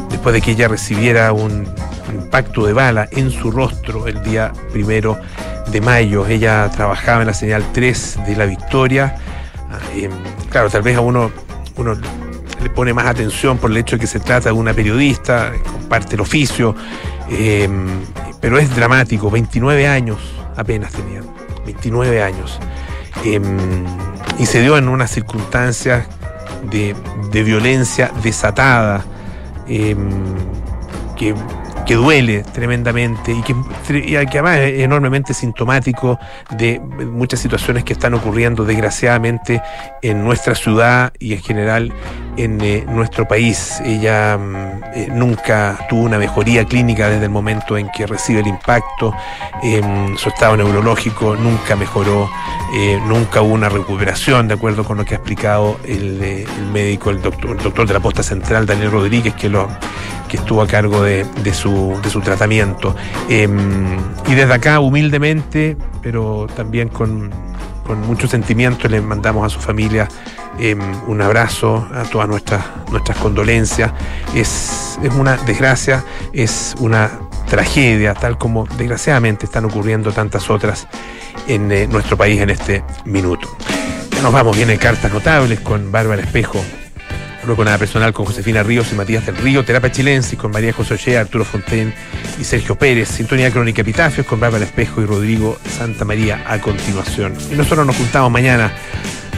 [0.09, 1.67] después de que ella recibiera un
[2.13, 5.17] impacto de bala en su rostro el día primero
[5.71, 6.25] de mayo.
[6.25, 9.15] Ella trabajaba en la señal 3 de La Victoria.
[9.69, 10.11] Ah, em,
[10.49, 11.31] claro, tal vez a uno,
[11.75, 11.95] uno
[12.61, 16.15] le pone más atención por el hecho de que se trata de una periodista, comparte
[16.15, 16.75] el oficio,
[17.29, 17.69] eh,
[18.41, 20.17] pero es dramático, 29 años
[20.57, 21.21] apenas tenía,
[21.65, 22.59] 29 años.
[23.23, 23.39] Eh,
[24.39, 26.07] y se dio en unas circunstancias
[26.69, 26.95] de,
[27.43, 29.05] violencia desatada,
[29.67, 29.95] eh,
[31.15, 31.33] que,
[31.87, 33.55] que duele tremendamente y que,
[34.17, 36.19] además es enormemente sintomático
[36.57, 39.61] de muchas situaciones que están ocurriendo desgraciadamente
[40.01, 41.93] en nuestra ciudad y en general
[42.35, 43.81] en eh, nuestro país.
[43.85, 48.47] Ella mm, eh, nunca tuvo una mejoría clínica desde el momento en que recibe el
[48.47, 49.13] impacto,
[49.63, 49.81] eh,
[50.17, 52.29] su estado neurológico nunca mejoró,
[52.75, 57.11] eh, nunca hubo una recuperación, de acuerdo con lo que ha explicado el, el médico,
[57.11, 59.69] el doctor, el doctor de la posta central, Daniel Rodríguez, que lo
[60.27, 62.95] que estuvo a cargo de, su, de su tratamiento.
[63.29, 63.47] Eh,
[64.27, 67.31] y desde acá, humildemente, pero también con,
[67.85, 70.07] con mucho sentimiento le mandamos a su familia
[70.59, 73.91] em, un abrazo, a todas nuestras, nuestras condolencias.
[74.35, 76.03] Es, es una desgracia,
[76.33, 77.09] es una
[77.47, 80.87] tragedia, tal como desgraciadamente están ocurriendo tantas otras
[81.47, 83.47] en eh, nuestro país en este minuto.
[84.11, 86.59] Ya nos vamos, viene cartas notables con Bárbara Espejo,
[87.55, 91.21] nada personal con Josefina Ríos y Matías del Río, Terapia Chilensis con María José Ollea,
[91.21, 91.93] Arturo Fonten
[92.39, 97.33] y Sergio Pérez, Sintonía Crónica Epitafios con Bárbara Espejo y Rodrigo Santa María a continuación.
[97.51, 98.71] Y nosotros nos juntamos mañana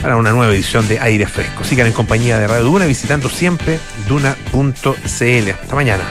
[0.02, 1.64] para una nueva edición de Aire Fresco.
[1.64, 5.50] Sigan en compañía de Radio Duna visitando siempre duna.cl.
[5.50, 6.04] Hasta mañana.